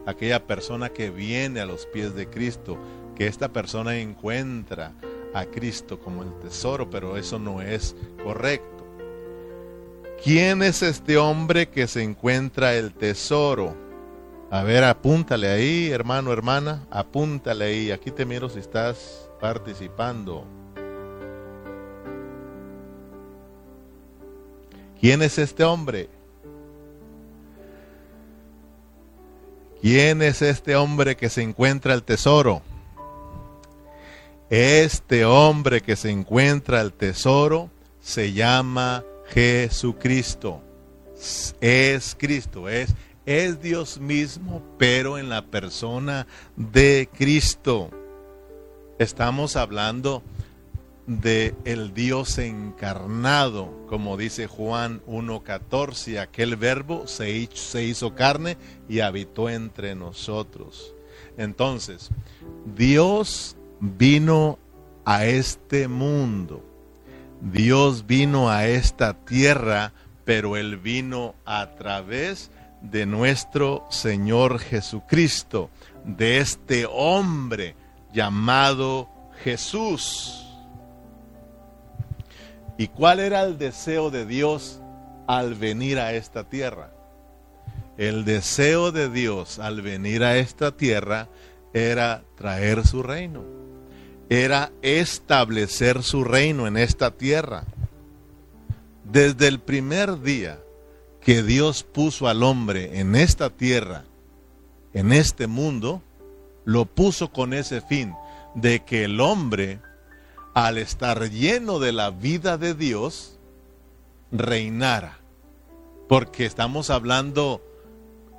[0.06, 2.78] Aquella persona que viene a los pies de Cristo,
[3.16, 4.92] que esta persona encuentra
[5.34, 8.86] a Cristo como el tesoro, pero eso no es correcto.
[10.22, 13.74] ¿Quién es este hombre que se encuentra el tesoro?
[14.52, 17.92] A ver, apúntale ahí, hermano, hermana, apúntale ahí.
[17.92, 20.46] Aquí te miro si estás participando.
[25.02, 26.10] ¿Quién es este hombre?
[29.82, 32.62] ¿Quién es este hombre que se encuentra el tesoro?
[34.52, 40.62] Este hombre que se encuentra el tesoro se llama Jesucristo.
[41.60, 42.94] Es Cristo, es,
[43.26, 47.90] es Dios mismo, pero en la persona de Cristo.
[49.00, 50.41] Estamos hablando de
[51.08, 59.96] el Dios encarnado, como dice Juan 1.14, aquel verbo se hizo carne y habitó entre
[59.96, 60.94] nosotros.
[61.38, 62.10] Entonces,
[62.76, 64.60] Dios vino
[65.06, 66.64] a este mundo,
[67.42, 75.70] Dios vino a esta tierra, pero Él vino a través de nuestro Señor Jesucristo,
[76.06, 77.76] de este hombre
[78.14, 79.10] llamado
[79.44, 80.41] Jesús.
[82.82, 84.82] ¿Y cuál era el deseo de Dios
[85.28, 86.92] al venir a esta tierra?
[87.96, 91.30] El deseo de Dios al venir a esta tierra
[91.74, 93.44] era traer su reino,
[94.32, 97.66] era establecer su reino en esta tierra.
[99.04, 100.58] Desde el primer día
[101.20, 104.06] que Dios puso al hombre en esta tierra,
[104.96, 106.02] en este mundo,
[106.66, 108.16] lo puso con ese fin
[108.56, 109.82] de que el hombre
[110.54, 113.38] al estar lleno de la vida de Dios,
[114.32, 115.20] reinara.
[116.08, 117.62] Porque estamos hablando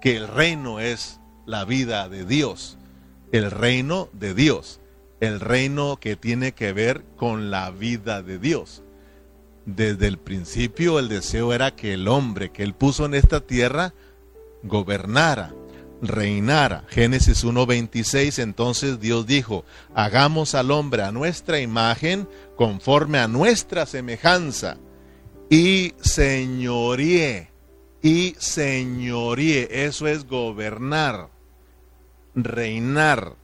[0.00, 2.76] que el reino es la vida de Dios,
[3.30, 4.80] el reino de Dios,
[5.20, 8.82] el reino que tiene que ver con la vida de Dios.
[9.64, 13.94] Desde el principio el deseo era que el hombre que él puso en esta tierra
[14.64, 15.54] gobernara,
[16.02, 16.84] reinara.
[16.88, 24.76] Génesis 1.26, entonces Dios dijo, hagamos al hombre a nuestra imagen, conforme a nuestra semejanza,
[25.48, 27.50] y señoríe,
[28.02, 31.30] y señoríe, eso es gobernar,
[32.34, 33.36] reinar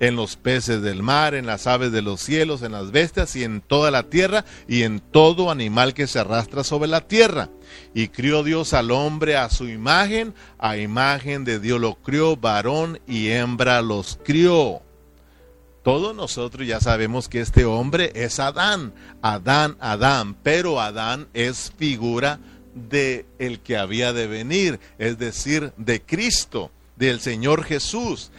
[0.00, 3.44] en los peces del mar, en las aves de los cielos, en las bestias y
[3.44, 7.48] en toda la tierra y en todo animal que se arrastra sobre la tierra.
[7.94, 13.00] Y crió Dios al hombre a su imagen, a imagen de Dios lo crió, varón
[13.06, 14.82] y hembra los crió.
[15.82, 22.40] Todos nosotros ya sabemos que este hombre es Adán, Adán, Adán, pero Adán es figura
[22.74, 28.30] de el que había de venir, es decir, de Cristo, del Señor Jesús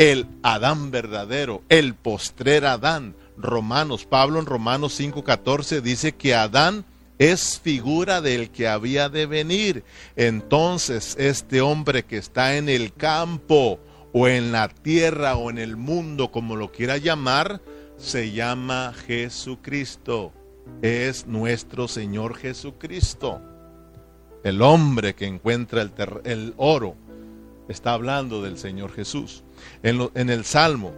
[0.00, 3.14] el Adán verdadero, el postrer Adán.
[3.36, 6.86] Romanos, Pablo en Romanos 5:14 dice que Adán
[7.18, 9.84] es figura del que había de venir.
[10.16, 13.78] Entonces, este hombre que está en el campo
[14.14, 17.60] o en la tierra o en el mundo, como lo quiera llamar,
[17.98, 20.32] se llama Jesucristo.
[20.80, 23.42] Es nuestro Señor Jesucristo.
[24.44, 25.92] El hombre que encuentra el,
[26.24, 26.96] el oro
[27.68, 29.44] está hablando del Señor Jesús.
[29.82, 30.92] En, el Salmo,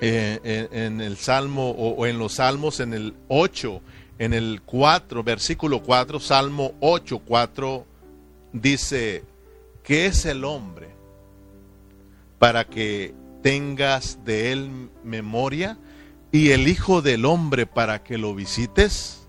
[0.00, 3.80] eh, en, el Salmo o, en los Salmos, en el 8,
[4.18, 7.86] en el 4, versículo 4, Salmo 8, 4,
[8.52, 9.24] dice,
[9.82, 10.88] ¿qué es el hombre
[12.38, 15.78] para que tengas de él memoria
[16.32, 19.26] y el Hijo del Hombre para que lo visites?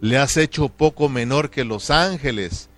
[0.00, 2.68] Le has hecho poco menor que los ángeles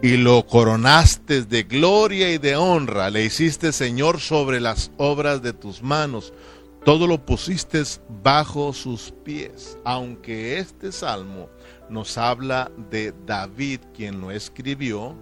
[0.00, 5.52] y lo coronaste de gloria y de honra, le hiciste Señor sobre las obras de
[5.52, 6.32] tus manos,
[6.84, 7.82] todo lo pusiste
[8.22, 9.76] bajo sus pies.
[9.84, 11.48] Aunque este salmo
[11.90, 15.16] nos habla de David, quien lo escribió,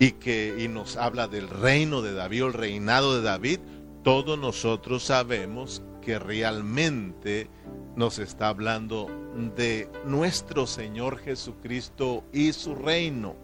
[0.00, 3.58] y que y nos habla del reino de David, el reinado de David,
[4.04, 7.48] todos nosotros sabemos que realmente
[7.96, 9.08] nos está hablando
[9.56, 13.36] de nuestro Señor Jesucristo y su reino.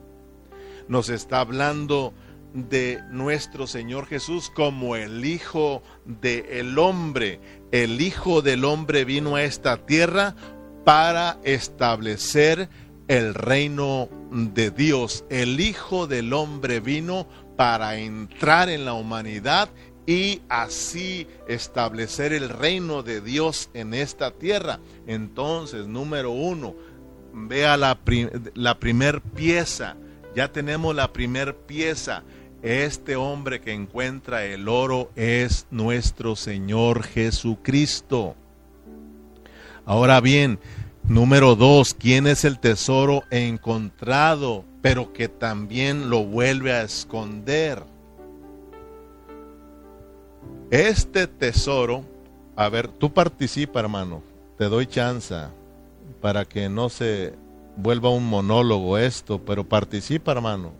[0.88, 2.12] Nos está hablando
[2.52, 7.40] de nuestro Señor Jesús como el Hijo del el hombre.
[7.72, 10.36] El Hijo del hombre vino a esta tierra
[10.84, 12.68] para establecer
[13.08, 15.24] el reino de Dios.
[15.30, 17.26] El Hijo del hombre vino
[17.56, 19.68] para entrar en la humanidad
[20.06, 24.80] y así establecer el reino de Dios en esta tierra.
[25.06, 26.74] Entonces, número uno,
[27.32, 27.98] vea la,
[28.54, 29.96] la primer pieza.
[30.34, 32.22] Ya tenemos la primer pieza.
[32.62, 38.36] Este hombre que encuentra el oro es nuestro Señor Jesucristo.
[39.86, 40.58] Ahora bien,
[41.06, 47.84] número dos, ¿quién es el tesoro encontrado, pero que también lo vuelve a esconder?
[50.74, 52.04] Este tesoro,
[52.56, 54.24] a ver, tú participa, hermano,
[54.58, 55.32] te doy chance
[56.20, 57.32] para que no se
[57.76, 60.72] vuelva un monólogo esto, pero participa, hermano.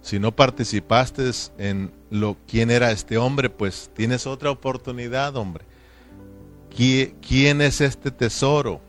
[0.00, 5.64] Si no participaste en lo quién era este hombre, pues tienes otra oportunidad, hombre.
[6.76, 8.80] ¿Quién es este tesoro?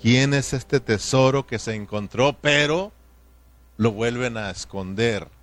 [0.00, 2.92] ¿Quién es este tesoro que se encontró, pero
[3.76, 5.33] lo vuelven a esconder?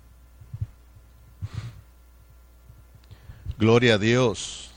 [3.62, 4.72] Gloria a Dios.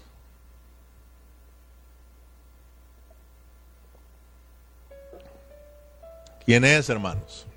[6.45, 7.47] ¿Quién es, hermanos?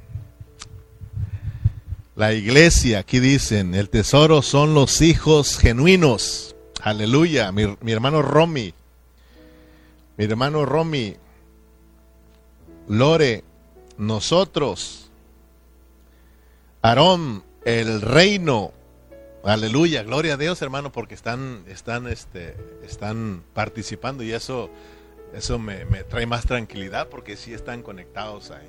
[2.17, 6.57] La iglesia, aquí dicen, el tesoro son los hijos genuinos.
[6.81, 8.73] Aleluya, mi, hermano Romy,
[10.17, 11.15] mi hermano Romy,
[12.89, 13.45] Lore,
[13.99, 15.11] nosotros,
[16.81, 18.78] Aarón, el reino.
[19.45, 24.71] Aleluya, gloria a Dios, hermano, porque están, están, este, están participando y eso,
[25.33, 28.69] eso me, me trae más tranquilidad porque sí están conectados ahí.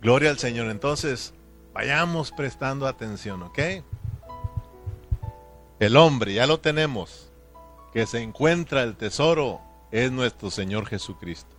[0.00, 0.70] Gloria al Señor.
[0.70, 1.32] Entonces,
[1.72, 3.58] vayamos prestando atención, ¿ok?
[5.80, 7.30] El hombre, ya lo tenemos,
[7.92, 11.57] que se encuentra el tesoro, es nuestro Señor Jesucristo.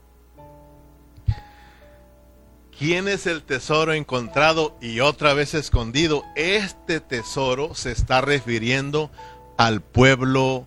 [2.80, 6.24] ¿Quién es el tesoro encontrado y otra vez escondido?
[6.38, 9.12] Este tesoro se está refiriendo
[9.58, 10.66] al pueblo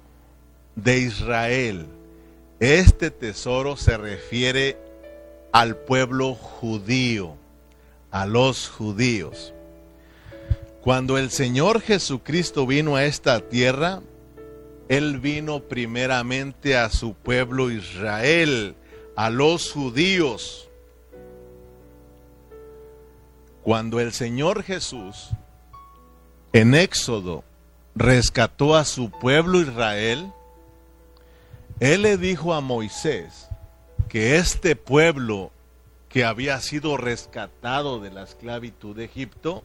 [0.77, 1.87] de Israel.
[2.61, 4.77] Este tesoro se refiere
[5.53, 7.35] al pueblo judío
[8.11, 9.55] a los judíos.
[10.83, 14.03] Cuando el Señor Jesucristo vino a esta tierra,
[14.91, 18.75] Él vino primeramente a su pueblo Israel,
[19.17, 20.69] a los judíos.
[23.63, 25.31] Cuando el Señor Jesús
[26.53, 27.45] en Éxodo
[27.95, 30.33] rescató a su pueblo Israel,
[31.79, 33.49] Él le dijo a Moisés
[34.09, 35.53] que este pueblo
[36.09, 39.63] que había sido rescatado de la esclavitud de Egipto,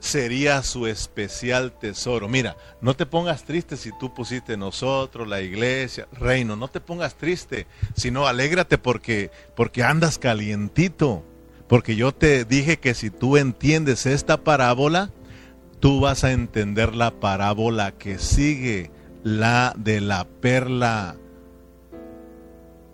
[0.00, 2.28] sería su especial tesoro.
[2.28, 7.16] Mira, no te pongas triste si tú pusiste nosotros, la iglesia, reino, no te pongas
[7.16, 11.24] triste, sino alégrate porque porque andas calientito,
[11.68, 15.10] porque yo te dije que si tú entiendes esta parábola,
[15.80, 18.90] tú vas a entender la parábola que sigue,
[19.22, 21.16] la de la perla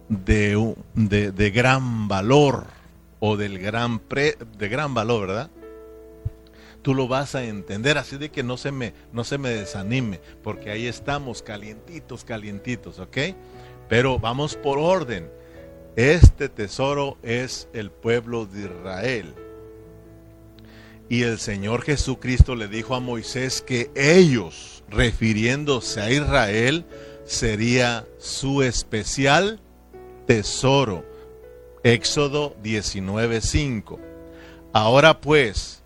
[0.09, 2.67] de, de, de gran valor
[3.21, 5.51] o del gran pre, de gran valor, ¿verdad?
[6.85, 10.21] Tú lo vas a entender, así de que no se me, no se me desanime,
[10.43, 13.17] porque ahí estamos calientitos, calientitos, ¿ok?
[13.89, 15.31] Pero vamos por orden.
[15.97, 19.35] Este tesoro es el pueblo de Israel.
[21.09, 26.85] Y el Señor Jesucristo le dijo a Moisés que ellos, refiriéndose a Israel,
[27.25, 29.59] sería su especial
[30.27, 31.03] tesoro.
[31.83, 33.99] Éxodo 19:5.
[34.75, 35.84] Ahora pues,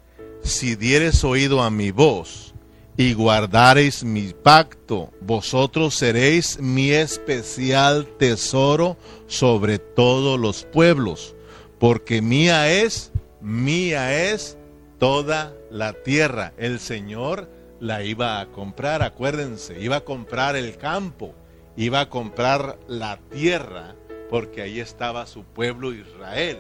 [0.49, 2.55] si dieres oído a mi voz
[2.97, 8.97] y guardareis mi pacto, vosotros seréis mi especial tesoro
[9.27, 11.37] sobre todos los pueblos,
[11.79, 14.59] porque mía es, mía es
[14.99, 16.53] toda la tierra.
[16.57, 17.49] El Señor
[17.81, 21.35] la iba a comprar, acuérdense, iba a comprar el campo,
[21.77, 23.95] iba a comprar la tierra
[24.29, 26.59] porque ahí estaba su pueblo Israel.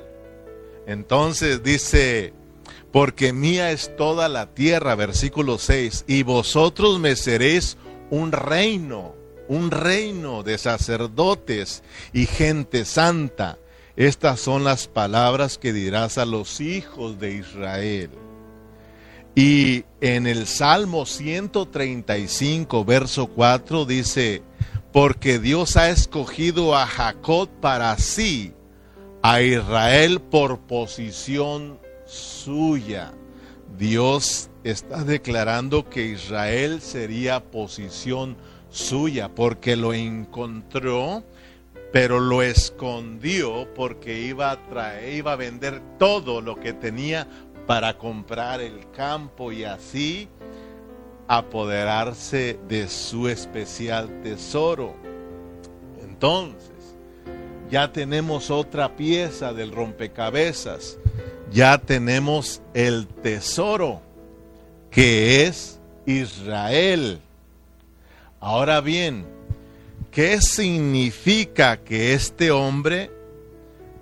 [0.86, 2.32] Entonces dice,
[2.92, 7.76] porque mía es toda la tierra, versículo 6, y vosotros me seréis
[8.10, 9.14] un reino,
[9.48, 13.58] un reino de sacerdotes y gente santa.
[13.96, 18.10] Estas son las palabras que dirás a los hijos de Israel.
[19.34, 24.42] Y en el Salmo 135, verso 4 dice,
[24.92, 28.52] porque Dios ha escogido a Jacob para sí,
[29.22, 31.78] a Israel por posición
[32.08, 33.12] suya.
[33.76, 38.36] Dios está declarando que Israel sería posición
[38.70, 41.22] suya porque lo encontró,
[41.92, 47.28] pero lo escondió porque iba a traer, iba a vender todo lo que tenía
[47.66, 50.28] para comprar el campo y así
[51.28, 54.94] apoderarse de su especial tesoro.
[56.02, 56.96] Entonces,
[57.70, 60.98] ya tenemos otra pieza del rompecabezas.
[61.50, 64.00] Ya tenemos el tesoro,
[64.90, 67.20] que es Israel.
[68.40, 69.26] Ahora bien,
[70.10, 73.10] ¿qué significa que este hombre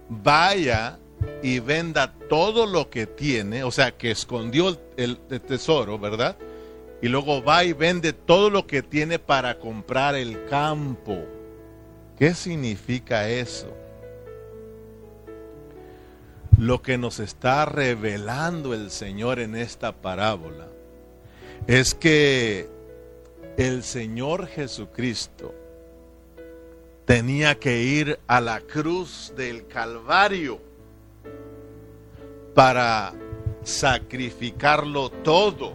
[0.09, 0.99] vaya
[1.43, 3.65] y venda todo lo que tiene?
[3.65, 6.37] O sea, que escondió el, tesoro, ¿verdad?
[7.01, 11.25] Y luego va y vende todo lo que tiene para comprar el campo.
[12.19, 13.86] ¿Qué significa eso?
[16.59, 20.69] Lo que nos está revelando el Señor en esta parábola
[21.67, 22.69] es que
[23.59, 25.55] el Señor Jesucristo
[27.05, 30.61] tenía que ir a la cruz del Calvario
[32.55, 33.13] para
[33.63, 35.75] sacrificarlo todo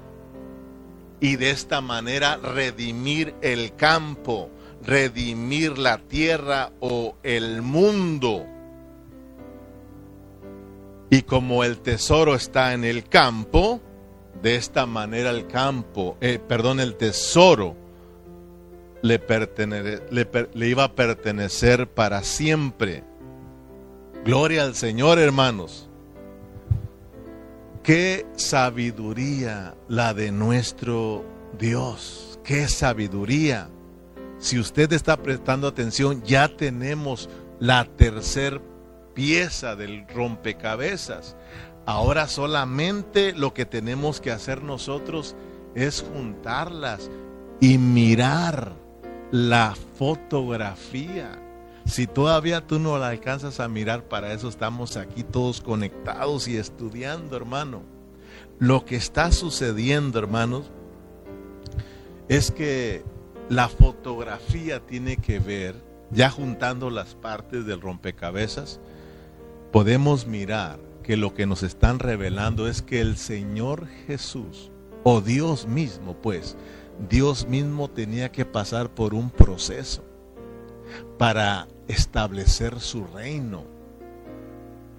[1.20, 4.50] y de esta manera redimir el campo,
[4.84, 8.48] redimir la tierra o el mundo.
[11.14, 13.82] Y como el tesoro está en el campo,
[14.42, 17.76] de esta manera el campo, eh, perdón, el tesoro
[19.02, 19.20] le,
[20.70, 23.04] iba a pertenecer para siempre.
[24.24, 25.90] Gloria al Señor, hermanos.
[27.84, 31.26] Qué sabiduría la de nuestro
[31.60, 32.40] Dios.
[32.46, 33.70] Qué sabiduría.
[34.40, 38.62] Si usted está prestando atención, ya tenemos la tercera
[39.22, 41.36] pieza del rompecabezas.
[41.86, 45.36] Ahora solamente lo que tenemos que hacer nosotros
[45.76, 47.12] es juntarlas
[47.60, 48.74] y mirar
[49.30, 51.40] la fotografía.
[51.86, 56.58] Si todavía tú no la alcanzas a mirar, para eso estamos aquí todos conectados y
[56.58, 57.84] estudiando, hermano.
[58.58, 60.72] Lo que está sucediendo, hermanos,
[62.28, 63.04] es que
[63.50, 65.76] la fotografía tiene que ver,
[66.10, 68.80] ya juntando las partes del rompecabezas,
[69.72, 74.72] podemos mirar que lo que nos están revelando es que el Señor Jesús,
[75.04, 76.58] o Dios mismo, pues,
[77.10, 80.04] Dios mismo tenía que pasar por un proceso
[81.18, 83.66] para establecer su reino,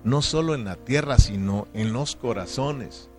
[0.04, 3.10] no solo en la tierra, sino en los corazones.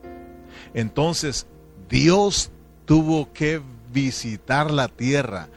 [0.74, 1.48] Entonces,
[1.88, 2.52] Dios
[2.86, 3.62] tuvo que
[3.94, 5.48] visitar la tierra,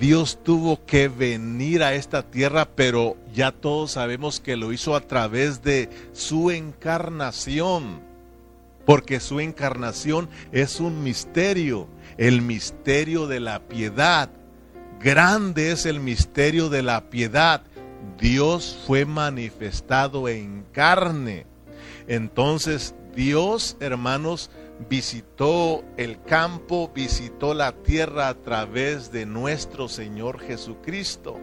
[0.00, 5.02] Dios tuvo que venir a esta tierra, pero ya todos sabemos que lo hizo a
[5.02, 8.00] través de su encarnación,
[8.86, 14.30] porque su encarnación es un misterio, el misterio de la piedad.
[15.00, 17.62] Grande es el misterio de la piedad.
[18.18, 21.46] Dios fue manifestado en carne.
[22.06, 24.50] Entonces Dios, hermanos,
[24.88, 31.38] visitó el campo, visitó la tierra a través de nuestro Señor Jesucristo.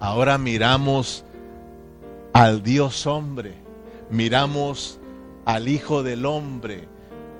[0.00, 1.24] Ahora miramos
[2.32, 3.54] al Dios hombre,
[4.10, 5.00] miramos
[5.44, 6.88] al Hijo del hombre,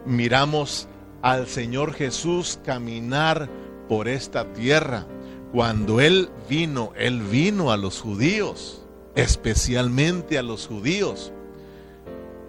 [0.05, 0.89] miramos
[1.23, 3.49] al Señor Jesús caminar
[3.89, 5.07] por esta tierra.
[5.53, 11.33] Cuando Él vino, Él vino a los judíos, especialmente a los judíos.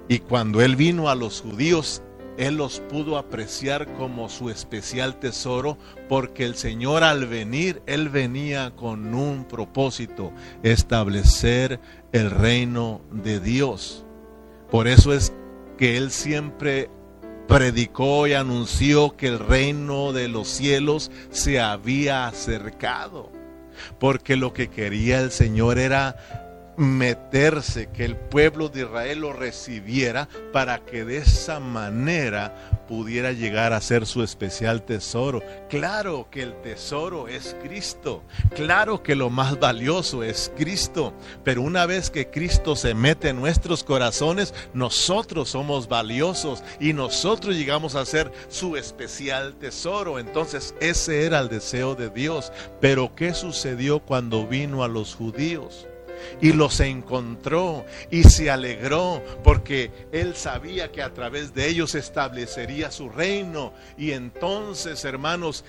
[0.07, 2.01] Y cuando Él vino a los judíos,
[2.39, 5.77] él los pudo apreciar como su especial tesoro
[6.07, 10.31] porque el Señor al venir, Él venía con un propósito,
[10.63, 11.81] establecer
[12.13, 14.05] el reino de Dios.
[14.71, 15.33] Por eso es
[15.77, 16.89] que Él siempre
[17.49, 23.29] predicó y anunció que el reino de los cielos se había acercado.
[23.99, 26.48] Porque lo que quería el Señor era
[26.79, 32.55] meterse, que el pueblo de Israel lo recibiera para que de esa manera
[32.87, 35.43] pudiera llegar a ser su especial tesoro.
[35.69, 38.23] Claro que el tesoro es Cristo,
[38.55, 41.13] claro que lo más valioso es Cristo,
[41.43, 47.57] pero una vez que Cristo se mete en nuestros corazones, nosotros somos valiosos y nosotros
[47.57, 50.17] llegamos a ser su especial tesoro.
[50.17, 52.53] Entonces ese era el deseo de Dios.
[52.79, 55.88] Pero ¿qué sucedió cuando vino a los judíos?
[56.41, 62.91] Y los encontró y se alegró porque él sabía que a través de ellos establecería
[62.91, 63.73] su reino.
[63.97, 65.63] Y entonces hermanos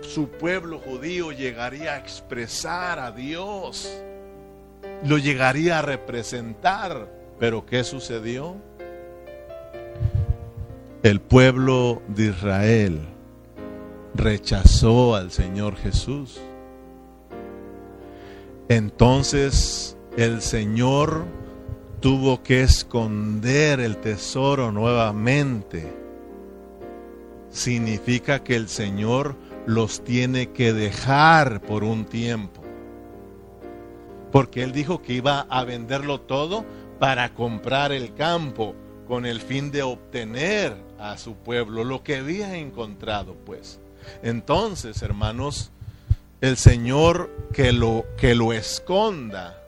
[0.00, 3.88] su pueblo judío llegaría a expresar a Dios
[5.04, 7.08] lo llegaría a representar.
[7.38, 8.56] Pero ¿qué sucedió?
[11.02, 13.00] el pueblo de Israel
[14.14, 16.40] rechazó al Señor Jesús
[18.76, 21.24] entonces el Señor
[22.00, 25.92] tuvo que esconder el tesoro nuevamente.
[27.50, 32.62] Significa que el Señor los tiene que dejar por un tiempo.
[34.32, 36.64] Porque Él dijo que iba a venderlo todo
[36.98, 38.74] para comprar el campo
[39.06, 43.80] con el fin de obtener a su pueblo lo que había encontrado, pues.
[44.22, 45.70] Entonces, hermanos,
[46.42, 49.62] el Señor que lo que lo esconda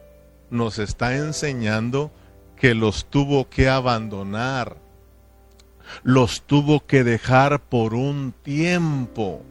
[0.50, 2.10] nos está enseñando
[2.56, 4.76] que los tuvo que abandonar,
[6.02, 9.42] los tuvo que dejar por un tiempo.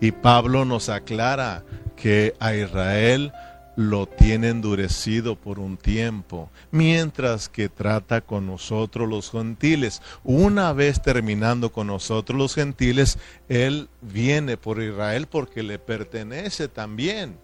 [0.00, 1.62] Y Pablo nos aclara
[1.94, 3.32] que a Israel
[3.80, 10.02] lo tiene endurecido por un tiempo, mientras que trata con nosotros los gentiles.
[10.22, 13.16] Una vez terminando con nosotros los gentiles,
[13.48, 17.38] Él viene por Israel porque le pertenece también.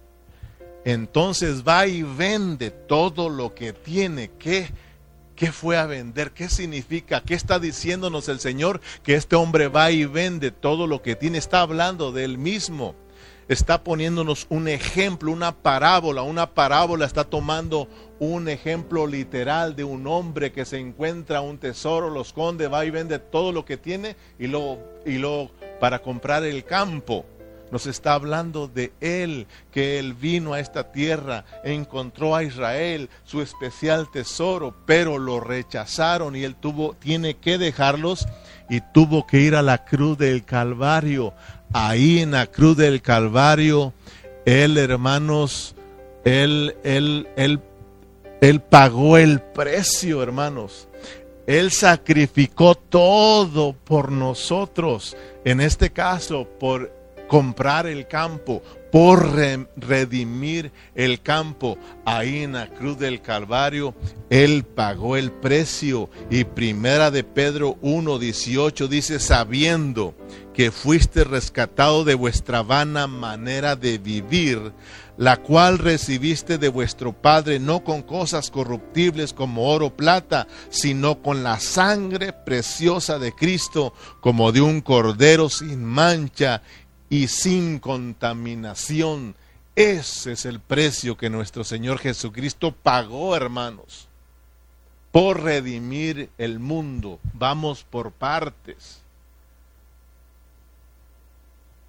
[0.85, 4.31] Entonces va y vende todo lo que tiene.
[4.39, 4.69] ¿Qué,
[5.37, 6.33] ¿Qué fue a vender?
[6.33, 7.23] ¿Qué significa?
[7.23, 8.83] ¿Qué está diciéndonos el Señor?
[9.03, 11.39] Que este hombre va y vende todo lo que tiene.
[11.39, 12.95] Está hablando de él mismo
[13.49, 16.23] está poniéndonos un ejemplo, una parábola.
[16.23, 17.89] Una parábola está tomando
[18.19, 22.91] un ejemplo literal de un hombre que se encuentra un tesoro, lo esconde, va y
[22.91, 27.25] vende todo lo que tiene y luego, y luego para comprar el campo.
[27.71, 33.43] Nos está hablando de Él, que Él vino a esta tierra, encontró a Israel, su
[33.43, 38.29] especial tesoro, pero lo rechazaron y Él tuvo, tiene que dejarlos
[38.71, 41.35] y tuvo que ir a la cruz del Calvario
[41.73, 43.93] ahí en la cruz del Calvario,
[44.45, 45.75] Él, hermanos,
[46.25, 47.61] Él, Él, Él,
[48.41, 50.89] Él pagó el precio, hermanos.
[51.47, 56.93] Él sacrificó todo por nosotros, en este caso, por
[57.29, 58.63] comprar el campo,
[58.97, 59.37] por
[59.77, 61.77] redimir el campo.
[62.07, 63.95] Ahí en la cruz del Calvario,
[64.31, 66.09] Él pagó el precio.
[66.31, 70.15] Y primera de Pedro 1.18 dice, sabiendo
[70.55, 74.73] que fuiste rescatado de vuestra vana manera de vivir,
[75.19, 81.21] la cual recibiste de vuestro Padre no con cosas corruptibles como oro o plata, sino
[81.21, 83.93] con la sangre preciosa de Cristo,
[84.23, 86.63] como de un cordero sin mancha
[87.09, 89.35] y sin contaminación.
[89.75, 94.09] Ese es el precio que nuestro Señor Jesucristo pagó, hermanos,
[95.13, 97.21] por redimir el mundo.
[97.35, 99.03] Vamos por partes.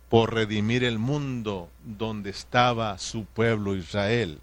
[0.10, 4.40] Por redimir el mundo donde estaba su pueblo Israel.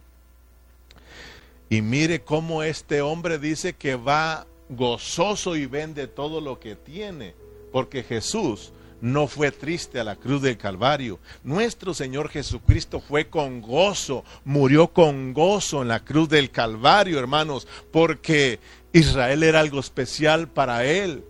[1.71, 7.35] Y mire cómo este hombre dice que va gozoso y vende todo lo que tiene,
[7.73, 11.19] porque Jesús no fue triste a la cruz del Calvario.
[11.43, 17.67] Nuestro Señor Jesucristo fue con gozo, murió con gozo en la cruz del Calvario, hermanos,
[17.93, 18.61] porque
[18.93, 21.25] Israel era algo especial para él.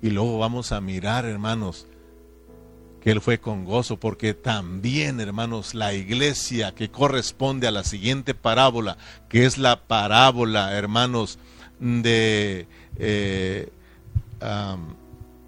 [0.00, 1.86] Y luego vamos a mirar, hermanos,
[3.00, 8.34] que él fue con gozo, porque también, hermanos, la iglesia que corresponde a la siguiente
[8.34, 8.96] parábola,
[9.28, 11.38] que es la parábola, hermanos,
[11.78, 12.66] de...
[12.96, 13.70] Eh,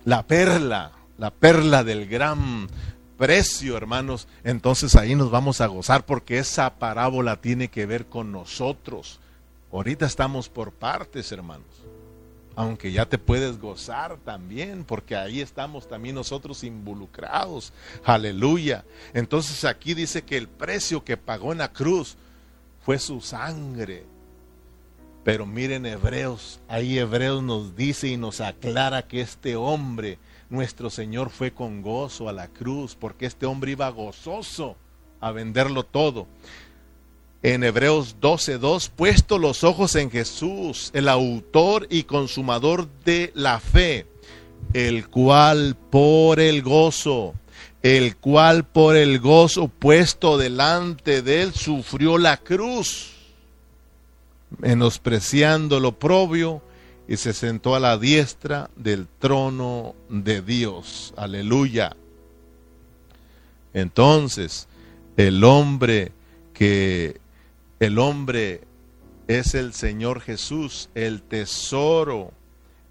[0.05, 2.69] la perla, la perla del gran
[3.17, 8.33] precio, hermanos, entonces ahí nos vamos a gozar porque esa parábola tiene que ver con
[8.33, 9.21] nosotros.
[9.73, 11.67] Ahorita estamos por partes, hermanos.
[12.57, 17.73] Aunque ya te puedes gozar también, porque ahí estamos también nosotros involucrados.
[18.05, 18.85] Aleluya.
[19.13, 22.17] Entonces aquí dice que el precio que pagó en la cruz
[22.85, 24.05] fue su sangre.
[25.25, 30.19] Pero miren Hebreos, ahí Hebreos nos dice y nos aclara que este hombre,
[30.51, 34.77] nuestro Señor, fue con gozo a la cruz, porque este hombre iba gozoso
[35.23, 36.27] a venderlo todo.
[37.43, 44.07] En Hebreos 12:2, puesto los ojos en Jesús, el autor y consumador de la fe,
[44.75, 47.33] el cual por el gozo,
[47.83, 53.14] el cual por el gozo puesto delante de él sufrió la cruz
[54.59, 56.63] menospreciando lo propio,
[57.07, 61.13] y se sentó a la diestra del trono de Dios.
[61.17, 61.95] Aleluya.
[63.75, 64.69] Entonces,
[65.17, 66.13] el hombre
[66.55, 67.21] que
[67.81, 68.63] el hombre
[69.27, 72.33] es el Señor Jesús, el tesoro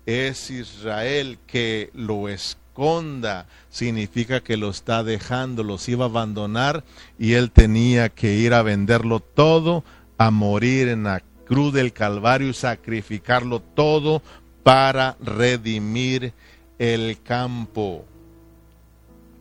[0.05, 6.83] es Israel que lo esconda, significa que lo está dejando, los iba a abandonar
[7.17, 9.83] y él tenía que ir a venderlo todo,
[10.17, 11.23] a morir en la
[11.53, 14.23] cruz del Calvario y sacrificarlo todo
[14.63, 16.33] para redimir
[16.79, 18.05] el campo.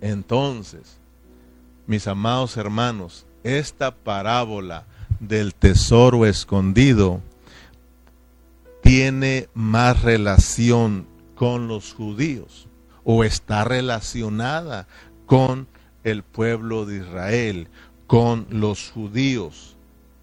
[0.02, 0.98] Entonces,
[1.86, 4.84] mis amados hermanos, esta parábola
[5.20, 7.22] del tesoro escondido
[8.82, 12.68] tiene más relación con los judíos
[13.04, 14.86] o está relacionada
[15.24, 15.66] con
[16.04, 17.68] el pueblo de Israel,
[18.06, 19.71] con los judíos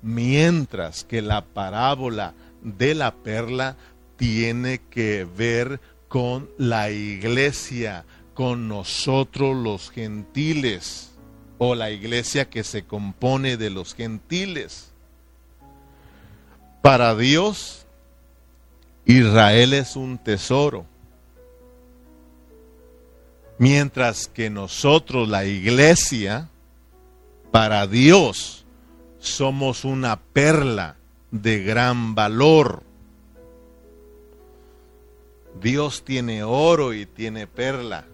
[0.01, 3.75] Mientras que la parábola de la perla
[4.17, 11.11] tiene que ver con la iglesia, con nosotros los gentiles,
[11.57, 14.91] o la iglesia que se compone de los gentiles.
[16.81, 17.85] Para Dios,
[19.05, 20.85] Israel es un tesoro.
[23.57, 26.47] Mientras que nosotros, la iglesia,
[27.51, 28.65] para Dios,
[29.19, 30.95] somos una perla
[31.31, 32.83] de gran valor.
[35.61, 38.05] Dios tiene oro y tiene perla,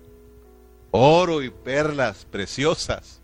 [0.91, 3.21] oro y perlas preciosas.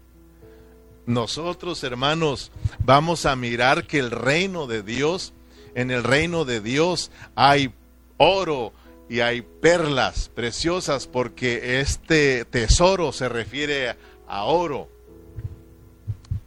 [1.05, 5.33] Nosotros, hermanos, vamos a mirar que el reino de Dios,
[5.73, 7.73] en el reino de Dios hay
[8.17, 8.73] oro
[9.09, 13.95] y hay perlas preciosas porque este tesoro se refiere
[14.27, 14.87] a oro.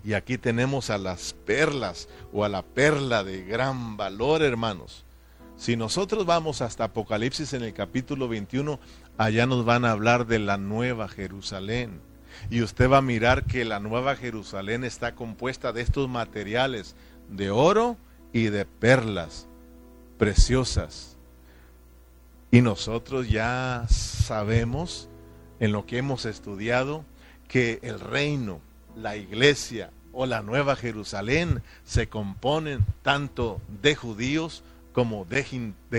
[0.04, 5.04] Y aquí tenemos a las perlas o a la perla de gran valor, hermanos.
[5.56, 8.78] Si nosotros vamos hasta Apocalipsis en el capítulo 21,
[9.16, 12.02] allá nos van a hablar de la nueva Jerusalén.
[12.50, 16.96] Y usted va a mirar que la nueva Jerusalén está compuesta de estos materiales,
[17.30, 17.96] de oro
[18.32, 19.46] y de perlas
[20.18, 21.16] preciosas.
[22.50, 25.08] Y nosotros ya sabemos,
[25.60, 27.06] en lo que hemos estudiado,
[27.48, 28.60] que el reino,
[28.96, 34.62] la iglesia o la nueva Jerusalén se componen tanto de judíos
[34.92, 35.44] como de,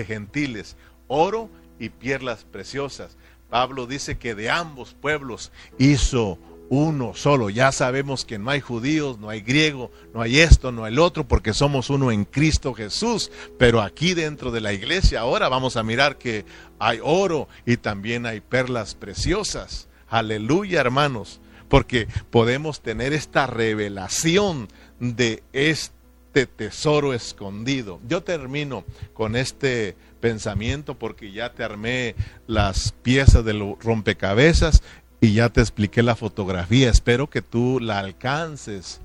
[0.04, 1.48] gentiles, oro
[1.78, 3.16] y perlas preciosas.
[3.50, 6.38] Pablo dice que de ambos pueblos hizo
[6.68, 7.50] uno solo.
[7.50, 10.98] Ya sabemos que no hay judíos, no hay griego, no hay esto, no hay el
[10.98, 13.30] otro, porque somos uno en Cristo Jesús.
[13.58, 16.44] Pero aquí dentro de la iglesia ahora vamos a mirar que
[16.78, 19.88] hay oro y también hay perlas preciosas.
[20.08, 24.68] Aleluya, hermanos, porque podemos tener esta revelación
[25.00, 28.00] de este tesoro escondido.
[28.08, 32.14] Yo termino con este pensamiento porque ya te armé
[32.46, 34.82] las piezas del rompecabezas
[35.20, 36.90] y ya te expliqué la fotografía.
[36.90, 39.00] Espero que tú la alcances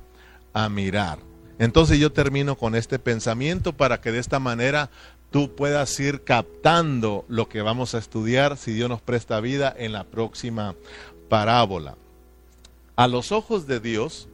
[0.53, 1.19] a mirar.
[1.59, 4.89] Entonces yo termino con este pensamiento para que de esta manera
[5.29, 9.93] tú puedas ir captando lo que vamos a estudiar, si Dios nos presta vida, en
[9.93, 10.75] la próxima
[11.29, 11.95] parábola.
[12.95, 14.27] A los ojos de Dios,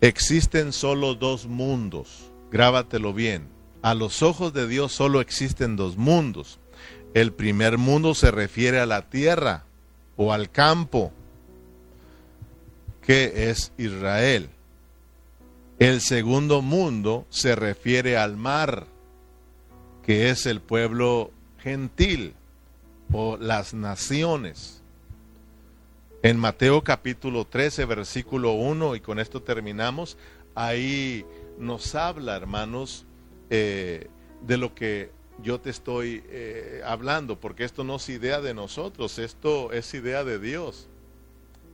[0.00, 2.30] existen solo dos mundos.
[2.50, 3.48] Grábatelo bien.
[3.82, 6.58] A los ojos de Dios solo existen dos mundos.
[7.14, 9.64] El primer mundo se refiere a la tierra
[10.16, 11.12] o al campo,
[13.02, 14.50] que es Israel.
[15.78, 18.86] El segundo mundo se refiere al mar,
[20.02, 22.34] que es el pueblo gentil
[23.12, 24.82] o las naciones.
[26.22, 30.16] En Mateo capítulo 13, versículo 1, y con esto terminamos,
[30.54, 31.24] ahí
[31.58, 33.04] nos habla, hermanos,
[33.50, 34.08] eh,
[34.42, 35.10] de lo que
[35.42, 40.24] yo te estoy eh, hablando, porque esto no es idea de nosotros, esto es idea
[40.24, 40.88] de Dios.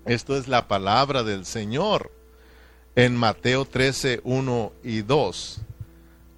[0.05, 2.11] Esto es la palabra del Señor.
[2.97, 5.61] En Mateo 13, 1 y 2.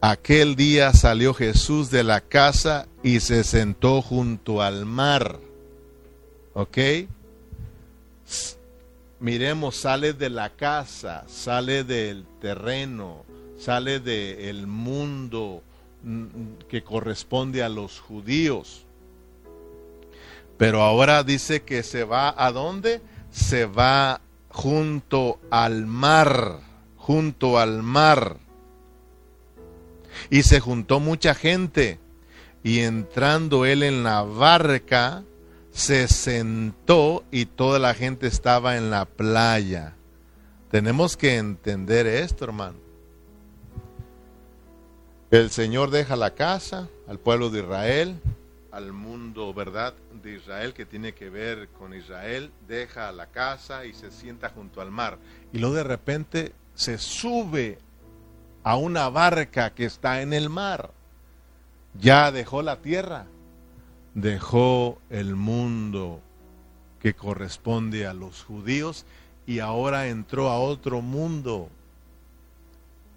[0.02, 5.40] Aquel día salió Jesús de la casa y se sentó junto al mar.
[6.52, 6.78] ¿Ok?
[9.24, 13.24] Miremos, sale de la casa, sale del terreno,
[13.58, 15.62] sale del mundo
[16.02, 18.84] mm, que corresponde a los judíos.
[20.58, 23.00] Pero ahora dice que se va a dónde?
[23.32, 24.20] Se va
[24.50, 26.60] junto al mar,
[26.98, 28.36] junto al mar.
[30.28, 31.98] Y se juntó mucha gente.
[32.62, 35.22] Y entrando él en la barca,
[35.74, 39.94] se sentó y toda la gente estaba en la playa.
[40.70, 42.78] Tenemos que entender esto, hermano.
[45.32, 48.20] El Señor deja la casa al pueblo de Israel,
[48.70, 49.94] al mundo, ¿verdad?
[50.22, 54.80] De Israel que tiene que ver con Israel, deja la casa y se sienta junto
[54.80, 55.18] al mar.
[55.52, 57.78] Y luego de repente se sube
[58.62, 60.92] a una barca que está en el mar.
[62.00, 63.26] Ya dejó la tierra
[64.14, 66.20] dejó el mundo
[67.00, 69.04] que corresponde a los judíos
[69.46, 71.68] y ahora entró a otro mundo,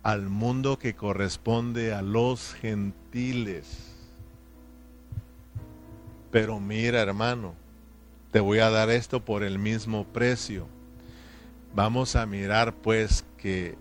[0.04, 3.94] al mundo que corresponde a los gentiles.
[6.32, 7.54] Pero mira hermano,
[8.32, 10.68] te voy a dar esto por el mismo precio.
[11.74, 13.78] Vamos a mirar pues que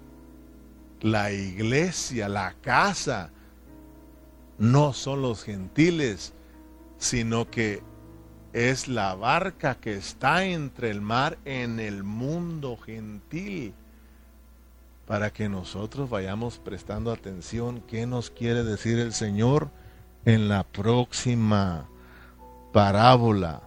[1.00, 3.30] la iglesia, la casa,
[4.58, 6.32] no son los gentiles,
[6.98, 7.82] sino que
[8.52, 13.74] es la barca que está entre el mar en el mundo gentil.
[15.06, 19.70] para que nosotros vayamos prestando atención qué nos quiere decir el Señor
[20.24, 21.86] en la próxima
[22.72, 23.62] parábola,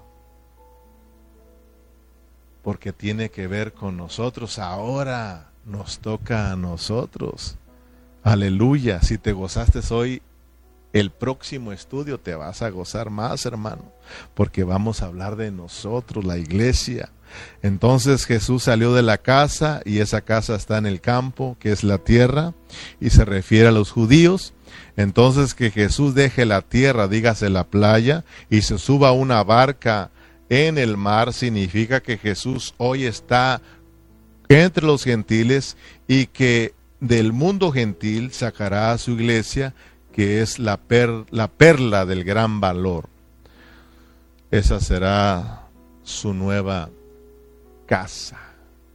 [2.61, 4.59] porque tiene que ver con nosotros.
[4.59, 7.57] Ahora nos toca a nosotros.
[8.21, 10.21] Aleluya, si te gozaste hoy,
[10.93, 13.93] el próximo estudio te vas a gozar más, hermano,
[14.33, 17.11] porque vamos a hablar de nosotros, la iglesia.
[17.61, 21.83] Entonces Jesús salió de la casa y esa casa está en el campo, que es
[21.83, 22.53] la tierra,
[22.99, 24.53] y se refiere a los judíos.
[24.97, 30.11] Entonces que Jesús deje la tierra, dígase la playa, y se suba a una barca
[30.49, 33.61] en el mar, significa que Jesús hoy está
[34.47, 35.77] entre los gentiles
[36.07, 39.75] y que del mundo gentil sacará a su iglesia
[40.19, 40.77] que es la,
[41.29, 43.07] la perla del gran valor.
[44.51, 45.69] Esa será
[46.03, 46.89] su nueva
[47.85, 48.37] casa.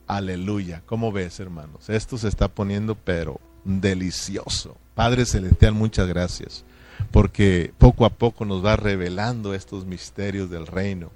[0.06, 0.82] Aleluya.
[0.84, 1.88] ¿Cómo ves, hermanos?
[1.88, 4.76] Esto se está poniendo, pero delicioso.
[4.94, 6.62] Padre Celestial, muchas gracias,
[7.10, 11.10] porque poco a poco nos va revelando estos misterios del reino.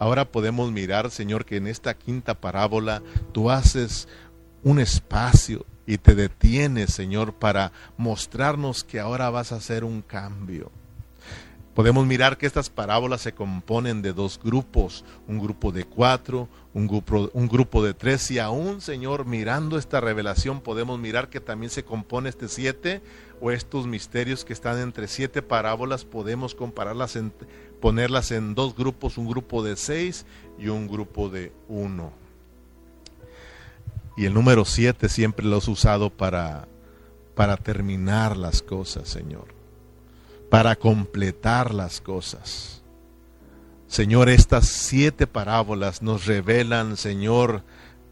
[0.00, 3.00] Ahora podemos mirar, Señor, que en esta quinta parábola
[3.30, 4.08] tú haces
[4.64, 10.70] un espacio y te detienes, Señor, para mostrarnos que ahora vas a hacer un cambio.
[11.74, 16.86] Podemos mirar que estas parábolas se componen de dos grupos, un grupo de cuatro, un
[16.86, 21.70] grupo, un grupo de tres, y aún, Señor, mirando esta revelación, podemos mirar que también
[21.70, 23.00] se compone este siete,
[23.40, 27.32] o estos misterios que están entre siete parábolas, podemos compararlas, en,
[27.80, 30.26] ponerlas en dos grupos, un grupo de seis
[30.58, 32.12] y un grupo de uno.
[34.16, 36.68] Y el número siete siempre lo has usado para,
[37.34, 39.54] para terminar las cosas, Señor.
[40.50, 42.82] Para completar las cosas.
[43.86, 47.62] Señor, estas siete parábolas nos revelan, Señor,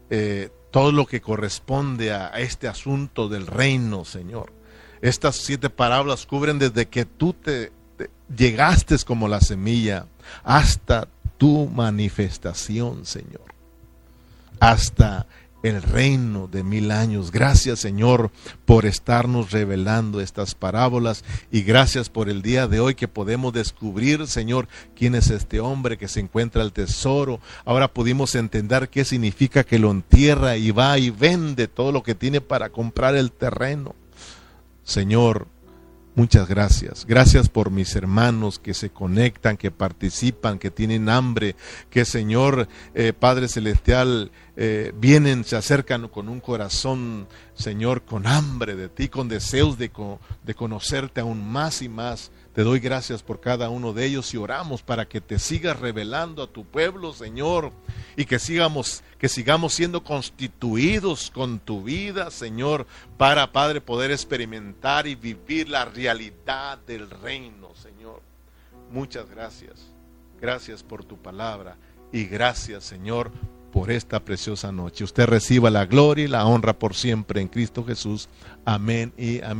[0.09, 4.53] eh, todo lo que corresponde a este asunto del reino, Señor.
[5.01, 10.05] Estas siete parábolas cubren desde que tú te, te llegaste como la semilla
[10.43, 13.41] hasta tu manifestación, Señor.
[14.59, 15.25] Hasta
[15.63, 17.31] el reino de mil años.
[17.31, 18.31] Gracias Señor
[18.65, 24.27] por estarnos revelando estas parábolas y gracias por el día de hoy que podemos descubrir,
[24.27, 27.39] Señor, quién es este hombre que se encuentra el tesoro.
[27.65, 32.15] Ahora pudimos entender qué significa que lo entierra y va y vende todo lo que
[32.15, 33.95] tiene para comprar el terreno.
[34.83, 35.47] Señor,
[36.13, 37.05] Muchas gracias.
[37.05, 41.55] Gracias por mis hermanos que se conectan, que participan, que tienen hambre,
[41.89, 48.75] que Señor eh, Padre Celestial eh, vienen, se acercan con un corazón, Señor, con hambre
[48.75, 49.89] de ti, con deseos de,
[50.43, 52.31] de conocerte aún más y más.
[52.53, 56.43] Te doy gracias por cada uno de ellos y oramos para que te sigas revelando
[56.43, 57.71] a tu pueblo, Señor,
[58.15, 62.87] y que sigamos que sigamos siendo constituidos con tu vida, Señor,
[63.17, 68.19] para Padre poder experimentar y vivir la realidad del reino, Señor.
[68.91, 69.91] Muchas gracias.
[70.41, 71.77] Gracias por tu palabra
[72.11, 73.31] y gracias, Señor,
[73.71, 75.03] por esta preciosa noche.
[75.03, 78.27] Usted reciba la gloria y la honra por siempre en Cristo Jesús.
[78.65, 79.59] Amén y amén.